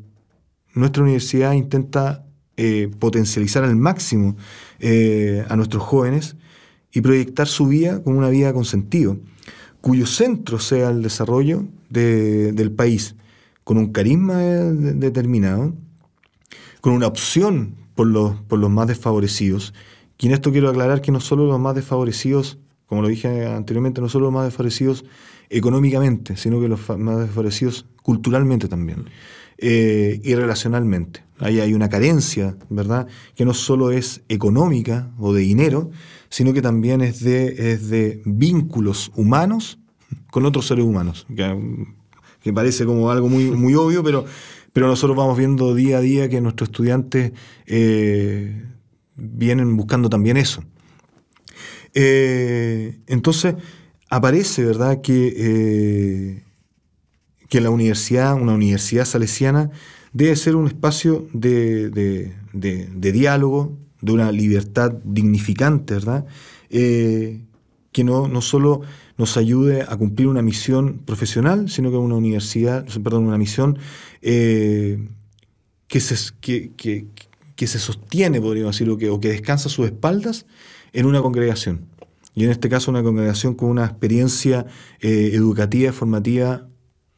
nuestra 0.74 1.02
universidad 1.02 1.52
intenta 1.52 2.24
eh, 2.56 2.90
potencializar 2.98 3.64
al 3.64 3.76
máximo 3.76 4.36
eh, 4.78 5.44
a 5.48 5.56
nuestros 5.56 5.82
jóvenes 5.82 6.36
y 6.92 7.00
proyectar 7.00 7.46
su 7.46 7.66
vida 7.68 8.02
como 8.02 8.18
una 8.18 8.28
vida 8.28 8.52
con 8.52 8.64
sentido, 8.64 9.18
cuyo 9.80 10.06
centro 10.06 10.58
sea 10.58 10.90
el 10.90 11.02
desarrollo 11.02 11.64
del 11.88 12.72
país, 12.72 13.16
con 13.64 13.78
un 13.78 13.92
carisma 13.92 14.38
determinado, 14.38 15.74
con 16.80 16.92
una 16.92 17.06
opción 17.06 17.76
por 17.94 18.06
los, 18.06 18.40
por 18.42 18.58
los 18.58 18.70
más 18.70 18.86
desfavorecidos. 18.86 19.74
Y 20.18 20.26
en 20.26 20.32
esto 20.32 20.52
quiero 20.52 20.68
aclarar 20.68 21.00
que 21.00 21.12
no 21.12 21.20
solo 21.20 21.46
los 21.46 21.58
más 21.58 21.74
desfavorecidos 21.74 22.58
como 22.90 23.02
lo 23.02 23.08
dije 23.08 23.46
anteriormente, 23.46 24.00
no 24.00 24.08
solo 24.08 24.24
los 24.24 24.34
más 24.34 24.46
desfavorecidos 24.46 25.04
económicamente, 25.48 26.36
sino 26.36 26.60
que 26.60 26.66
los 26.66 26.88
más 26.98 27.20
desfavorecidos 27.20 27.86
culturalmente 28.02 28.66
también 28.66 29.04
eh, 29.60 30.20
y 30.22 30.34
relacionalmente. 30.34 31.22
Ahí 31.38 31.60
hay 31.60 31.74
una 31.74 31.88
carencia, 31.88 32.56
¿verdad? 32.68 33.06
Que 33.34 33.44
no 33.44 33.54
solo 33.54 33.90
es 33.90 34.22
económica 34.28 35.10
o 35.18 35.32
de 35.32 35.42
dinero, 35.42 35.90
sino 36.28 36.52
que 36.52 36.62
también 36.62 37.00
es 37.00 37.20
de, 37.20 37.72
es 37.72 37.88
de 37.88 38.22
vínculos 38.24 39.10
humanos 39.16 39.78
con 40.30 40.44
otros 40.44 40.66
seres 40.66 40.84
humanos, 40.84 41.26
que, 41.34 42.52
parece 42.52 42.84
como 42.84 43.10
algo 43.10 43.28
muy, 43.28 43.50
muy 43.50 43.74
obvio, 43.74 44.02
pero, 44.02 44.24
pero 44.72 44.86
nosotros 44.86 45.16
vamos 45.16 45.36
viendo 45.36 45.74
día 45.74 45.98
a 45.98 46.00
día 46.00 46.28
que 46.28 46.40
nuestros 46.40 46.68
estudiantes 46.68 47.32
eh, 47.66 48.64
vienen 49.16 49.76
buscando 49.76 50.08
también 50.08 50.36
eso. 50.36 50.62
Eh, 51.94 53.00
entonces, 53.06 53.54
aparece, 54.08 54.64
¿verdad?, 54.64 55.00
que, 55.00 55.34
eh, 55.36 56.44
que 57.50 57.60
la 57.60 57.68
universidad, 57.68 58.34
una 58.40 58.54
universidad 58.54 59.04
salesiana, 59.04 59.70
debe 60.14 60.34
ser 60.36 60.56
un 60.56 60.68
espacio 60.68 61.28
de, 61.34 62.32
diálogo, 62.52 63.76
de 64.00 64.12
una 64.12 64.32
libertad 64.32 64.92
dignificante, 65.04 65.94
¿verdad? 65.94 66.24
Eh, 66.70 67.42
que 67.92 68.04
no, 68.04 68.28
no 68.28 68.40
solo 68.40 68.82
nos 69.18 69.36
ayude 69.36 69.82
a 69.82 69.96
cumplir 69.96 70.28
una 70.28 70.42
misión 70.42 71.00
profesional, 71.04 71.68
sino 71.68 71.90
que 71.90 71.96
una 71.96 72.14
universidad, 72.14 72.86
perdón, 73.02 73.26
una 73.26 73.36
misión 73.36 73.78
que, 74.20 75.08
se, 75.88 76.32
que, 76.40 77.66
se 77.66 77.78
sostiene, 77.78 78.40
podríamos 78.40 78.76
decirlo, 78.76 78.96
que, 78.96 79.10
o 79.10 79.18
que 79.20 79.28
descansa 79.28 79.68
sus 79.68 79.86
espaldas 79.86 80.46
en 80.92 81.04
una 81.04 81.20
congregación. 81.20 81.86
Y 82.34 82.44
en 82.44 82.50
este 82.50 82.68
caso 82.68 82.92
una 82.92 83.02
congregación 83.02 83.54
con 83.54 83.70
una 83.70 83.84
experiencia 83.84 84.66
eh, 85.00 85.32
educativa 85.34 85.92
formativa 85.92 86.69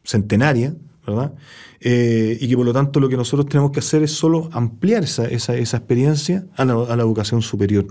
centenaria, 0.04 0.74
¿verdad? 1.06 1.34
Eh, 1.80 2.38
y 2.40 2.48
que 2.48 2.56
por 2.56 2.64
lo 2.64 2.72
tanto 2.72 3.00
lo 3.00 3.08
que 3.08 3.16
nosotros 3.16 3.48
tenemos 3.48 3.72
que 3.72 3.80
hacer 3.80 4.02
es 4.02 4.12
solo 4.12 4.48
ampliar 4.52 5.02
esa, 5.04 5.26
esa, 5.26 5.56
experiencia 5.56 6.46
a 6.56 6.64
la, 6.64 7.02
educación 7.02 7.42
superior. 7.42 7.86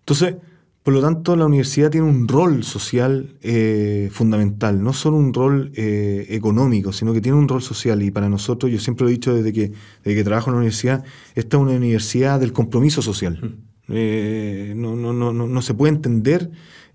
Entonces, 0.00 0.36
por 0.82 0.94
lo 0.94 1.00
tanto, 1.00 1.36
la 1.36 1.46
universidad 1.46 1.90
tiene 1.90 2.08
un 2.08 2.26
rol 2.26 2.64
social 2.64 3.36
eh, 3.42 4.08
fundamental, 4.10 4.82
no 4.82 4.92
solo 4.92 5.18
un 5.18 5.32
rol 5.32 5.70
económico, 5.76 6.92
sino 6.92 7.12
que 7.12 7.20
tiene 7.20 7.38
un 7.38 7.46
rol 7.46 7.62
social. 7.62 8.02
Y 8.02 8.10
para 8.10 8.28
nosotros, 8.28 8.72
yo 8.72 8.80
siempre 8.80 9.04
lo 9.04 9.10
he 9.10 9.12
dicho 9.12 9.34
desde 9.34 9.52
que, 9.52 9.72
desde 10.02 10.16
que 10.16 10.24
trabajo 10.24 10.50
en 10.50 10.54
la 10.54 10.58
universidad, 10.58 11.04
esta 11.34 11.56
es 11.56 11.62
una 11.62 11.72
universidad 11.72 12.40
del 12.40 12.52
compromiso 12.52 13.02
social. 13.02 13.38
Mm. 13.40 13.70
Eh, 13.92 14.72
no, 14.76 14.94
no, 14.94 15.12
no, 15.12 15.32
no, 15.32 15.62
se 15.62 15.74
puede 15.74 15.92
entender 15.92 16.50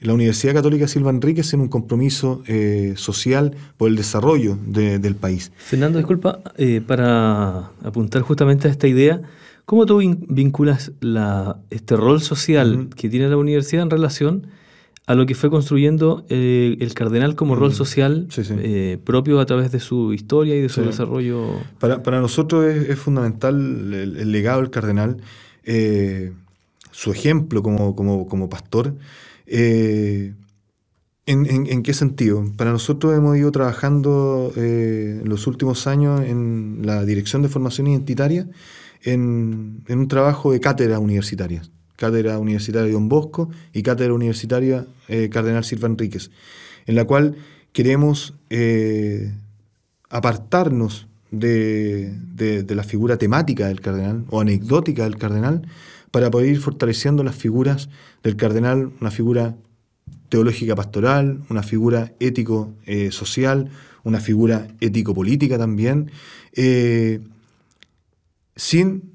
la 0.05 0.13
Universidad 0.13 0.53
Católica 0.53 0.87
Silva 0.87 1.09
Enríquez 1.09 1.53
en 1.53 1.61
un 1.61 1.67
compromiso 1.67 2.43
eh, 2.47 2.93
social 2.95 3.55
por 3.77 3.89
el 3.89 3.95
desarrollo 3.95 4.57
del 4.65 5.15
país. 5.15 5.51
Fernando, 5.57 5.97
disculpa, 5.97 6.39
eh, 6.57 6.81
para 6.85 7.71
apuntar 7.83 8.21
justamente 8.21 8.67
a 8.67 8.71
esta 8.71 8.87
idea, 8.87 9.21
¿cómo 9.65 9.85
tú 9.85 9.99
vinculas 10.27 10.91
la, 11.01 11.57
este 11.69 11.95
rol 11.95 12.21
social 12.21 12.89
que 12.95 13.09
tiene 13.09 13.29
la 13.29 13.37
universidad 13.37 13.83
en 13.83 13.89
relación 13.89 14.47
a 15.07 15.13
lo 15.13 15.25
que 15.27 15.35
fue 15.35 15.51
construyendo 15.51 16.25
el 16.29 16.91
cardenal 16.95 17.35
como 17.35 17.55
rol 17.55 17.73
social 17.73 18.27
propio 19.03 19.39
a 19.39 19.45
través 19.45 19.71
de 19.71 19.79
su 19.79 20.13
historia 20.13 20.55
y 20.55 20.61
de 20.61 20.69
su 20.69 20.81
desarrollo? 20.81 21.59
Para, 21.79 22.01
para 22.01 22.19
nosotros 22.21 22.65
es, 22.65 22.97
fundamental 22.97 23.93
el, 23.93 24.31
legado 24.31 24.61
del 24.61 24.71
cardenal 24.71 25.17
su 26.95 27.11
ejemplo 27.11 27.61
como, 27.61 28.49
pastor. 28.49 28.95
Eh, 29.47 30.33
¿en, 31.25 31.83
qué 31.83 31.93
sentido? 31.93 32.45
Para 32.57 32.71
nosotros 32.71 33.15
hemos 33.15 33.37
ido 33.37 33.51
trabajando 33.51 34.51
eh, 34.55 35.19
en 35.21 35.29
los 35.29 35.47
últimos 35.47 35.87
años 35.87 36.21
en 36.21 36.81
la 36.83 37.03
Dirección 37.05 37.41
de 37.41 37.49
Formación 37.49 37.87
Identitaria 37.87 38.47
en, 39.03 39.83
un 39.87 40.07
trabajo 40.07 40.51
de 40.51 40.59
cátedra 40.59 40.99
universitaria. 40.99 41.63
Cátedra 41.95 42.39
Universitaria 42.39 42.87
de 42.87 42.93
Don 42.93 43.07
Bosco 43.07 43.49
y 43.71 43.81
Cátedra 43.81 44.13
Universitaria 44.13 44.85
eh, 45.07 45.29
Cardenal 45.29 45.63
Silva 45.63 45.87
Enríquez, 45.87 46.29
en 46.87 46.95
la 46.95 47.05
cual 47.05 47.35
queremos 47.71 48.33
apartarnos 50.09 51.07
de, 51.31 52.13
de, 52.33 52.75
la 52.75 52.83
figura 52.83 53.17
temática 53.17 53.67
del 53.67 53.81
cardenal 53.81 54.25
o 54.29 54.41
anecdótica 54.41 55.03
del 55.03 55.17
cardenal 55.17 55.67
para 56.15 56.31
poder 56.31 56.47
ir 56.47 56.59
fortaleciendo 56.61 57.25
las 57.25 57.35
figuras 57.35 57.89
del 58.23 58.37
cardenal, 58.37 58.93
una 59.01 59.11
figura 59.11 59.57
teológica 60.29 60.73
pastoral, 60.73 61.41
una 61.49 61.61
figura 61.61 62.13
ético-social, 62.21 63.69
una 64.05 64.21
figura 64.21 64.69
ético-política 64.79 65.57
también, 65.57 66.11
eh, 66.53 67.19
sin 68.55 69.11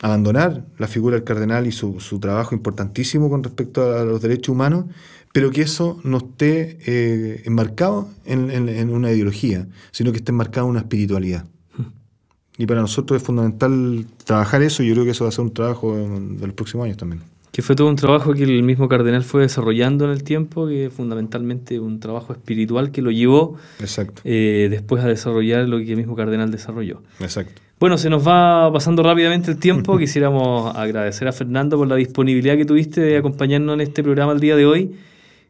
abandonar 0.00 0.66
la 0.76 0.86
figura 0.86 1.16
del 1.16 1.24
cardenal 1.24 1.66
y 1.66 1.72
su, 1.72 1.96
trabajo 2.20 2.54
importantísimo 2.54 3.30
con 3.30 3.42
respecto 3.42 3.96
a 3.96 4.04
los 4.04 4.20
derechos 4.20 4.50
humanos, 4.50 4.84
pero 5.32 5.50
que 5.50 5.62
eso 5.62 5.98
no 6.04 6.18
esté 6.18 6.76
eh, 6.84 7.42
enmarcado 7.46 8.10
en, 8.26 8.50
en, 8.50 8.90
una 8.90 9.10
ideología, 9.10 9.66
sino 9.92 10.12
que 10.12 10.18
esté 10.18 10.32
enmarcado 10.32 10.66
en 10.66 10.72
una 10.72 10.80
espiritualidad. 10.80 11.46
Y 12.56 12.66
para 12.66 12.80
nosotros 12.80 13.20
es 13.20 13.26
fundamental 13.26 14.06
trabajar 14.24 14.62
eso 14.62 14.82
y 14.82 14.88
yo 14.88 14.94
creo 14.94 15.04
que 15.04 15.10
eso 15.10 15.24
va 15.24 15.28
a 15.28 15.32
ser 15.32 15.44
un 15.44 15.52
trabajo 15.52 15.96
de 15.96 16.46
los 16.46 16.54
próximos 16.54 16.84
años 16.84 16.96
también. 16.96 17.22
Que 17.50 17.62
fue 17.62 17.76
todo 17.76 17.88
un 17.88 17.96
trabajo 17.96 18.32
que 18.34 18.42
el 18.42 18.62
mismo 18.64 18.88
cardenal 18.88 19.22
fue 19.22 19.42
desarrollando 19.42 20.04
en 20.04 20.10
el 20.10 20.24
tiempo, 20.24 20.66
que 20.66 20.86
es 20.86 20.92
fundamentalmente 20.92 21.78
un 21.78 22.00
trabajo 22.00 22.32
espiritual 22.32 22.90
que 22.90 23.00
lo 23.00 23.10
llevó 23.12 23.56
Exacto. 23.78 24.22
Eh, 24.24 24.68
después 24.70 25.04
a 25.04 25.08
desarrollar 25.08 25.68
lo 25.68 25.78
que 25.78 25.90
el 25.90 25.96
mismo 25.96 26.16
cardenal 26.16 26.50
desarrolló. 26.50 27.02
Exacto. 27.20 27.60
Bueno, 27.78 27.98
se 27.98 28.08
nos 28.08 28.26
va 28.26 28.72
pasando 28.72 29.02
rápidamente 29.02 29.50
el 29.50 29.58
tiempo. 29.58 29.98
Quisiéramos 29.98 30.74
agradecer 30.74 31.28
a 31.28 31.32
Fernando 31.32 31.76
por 31.76 31.86
la 31.86 31.96
disponibilidad 31.96 32.56
que 32.56 32.64
tuviste 32.64 33.00
de 33.00 33.18
acompañarnos 33.18 33.74
en 33.74 33.80
este 33.82 34.02
programa 34.02 34.32
el 34.32 34.40
día 34.40 34.56
de 34.56 34.66
hoy, 34.66 34.92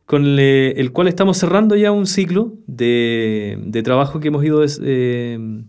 con 0.05 0.27
el, 0.39 0.93
cual 0.93 1.09
estamos 1.09 1.39
cerrando 1.39 1.77
ya 1.77 1.91
un 1.91 2.07
ciclo 2.07 2.53
de, 2.67 3.59
de 3.63 3.83
trabajo 3.83 4.21
que 4.21 4.29
hemos 4.29 4.45
ido... 4.45 4.63
Eh, 4.83 5.65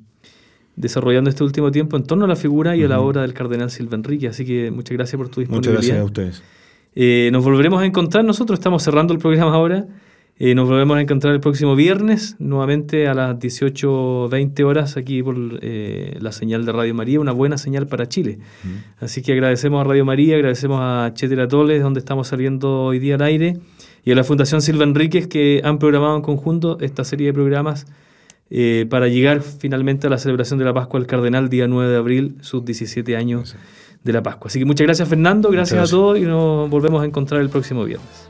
desarrollando 0.75 1.29
este 1.29 1.43
último 1.43 1.71
tiempo 1.71 1.97
en 1.97 2.03
torno 2.03 2.25
a 2.25 2.27
la 2.27 2.35
figura 2.35 2.75
y 2.75 2.83
a 2.83 2.87
la 2.87 2.99
obra 2.99 3.21
del 3.21 3.33
cardenal 3.33 3.71
Silva 3.71 3.95
Enrique. 3.95 4.27
Así 4.27 4.45
que 4.45 4.71
muchas 4.71 4.97
gracias 4.97 5.17
por 5.17 5.29
tu 5.29 5.41
disponibilidad. 5.41 5.73
Muchas 5.73 5.87
gracias 5.87 5.99
a 5.99 6.03
ustedes. 6.03 6.43
Eh, 6.95 7.29
nos 7.31 7.43
volveremos 7.43 7.81
a 7.81 7.85
encontrar 7.85 8.23
nosotros, 8.23 8.59
estamos 8.59 8.83
cerrando 8.83 9.13
el 9.13 9.19
programa 9.19 9.53
ahora. 9.53 9.87
Eh, 10.37 10.53
nos 10.53 10.67
volvemos 10.67 10.97
a 10.97 11.01
encontrar 11.01 11.33
el 11.33 11.39
próximo 11.39 11.77
viernes, 11.77 12.35
nuevamente 12.39 13.07
a 13.07 13.13
las 13.13 13.37
18.20 13.37 14.63
horas 14.65 14.97
aquí 14.97 15.23
por 15.23 15.37
eh, 15.61 16.17
la 16.19 16.33
señal 16.33 16.65
de 16.65 16.73
Radio 16.73 16.93
María, 16.93 17.21
una 17.21 17.31
buena 17.31 17.57
señal 17.57 17.87
para 17.87 18.09
Chile. 18.09 18.39
Así 18.99 19.21
que 19.21 19.31
agradecemos 19.31 19.79
a 19.79 19.85
Radio 19.85 20.03
María, 20.03 20.35
agradecemos 20.35 20.79
a 20.81 21.11
Chetera 21.13 21.47
Toles, 21.47 21.81
donde 21.81 21.99
estamos 21.99 22.27
saliendo 22.27 22.83
hoy 22.83 22.99
día 22.99 23.15
al 23.15 23.21
aire, 23.21 23.59
y 24.03 24.11
a 24.11 24.15
la 24.15 24.25
Fundación 24.25 24.61
Silva 24.61 24.83
Enríquez, 24.83 25.27
que 25.27 25.61
han 25.63 25.79
programado 25.79 26.17
en 26.17 26.21
conjunto 26.21 26.79
esta 26.81 27.05
serie 27.05 27.27
de 27.27 27.33
programas 27.33 27.87
eh, 28.49 28.85
para 28.89 29.07
llegar 29.07 29.41
finalmente 29.41 30.07
a 30.07 30.09
la 30.09 30.17
celebración 30.17 30.59
de 30.59 30.65
la 30.65 30.73
Pascua 30.73 30.99
del 30.99 31.07
Cardenal, 31.07 31.49
día 31.49 31.67
9 31.67 31.91
de 31.91 31.97
abril, 31.97 32.35
sus 32.41 32.63
17 32.63 33.15
años 33.15 33.55
de 34.03 34.13
la 34.13 34.21
Pascua. 34.21 34.49
Así 34.49 34.59
que 34.59 34.65
muchas 34.65 34.85
gracias 34.85 35.09
Fernando, 35.09 35.49
gracias, 35.49 35.77
gracias. 35.77 35.93
a 35.93 35.95
todos 35.95 36.17
y 36.19 36.21
nos 36.21 36.69
volvemos 36.69 37.01
a 37.01 37.05
encontrar 37.05 37.41
el 37.41 37.49
próximo 37.49 37.83
viernes. 37.83 38.29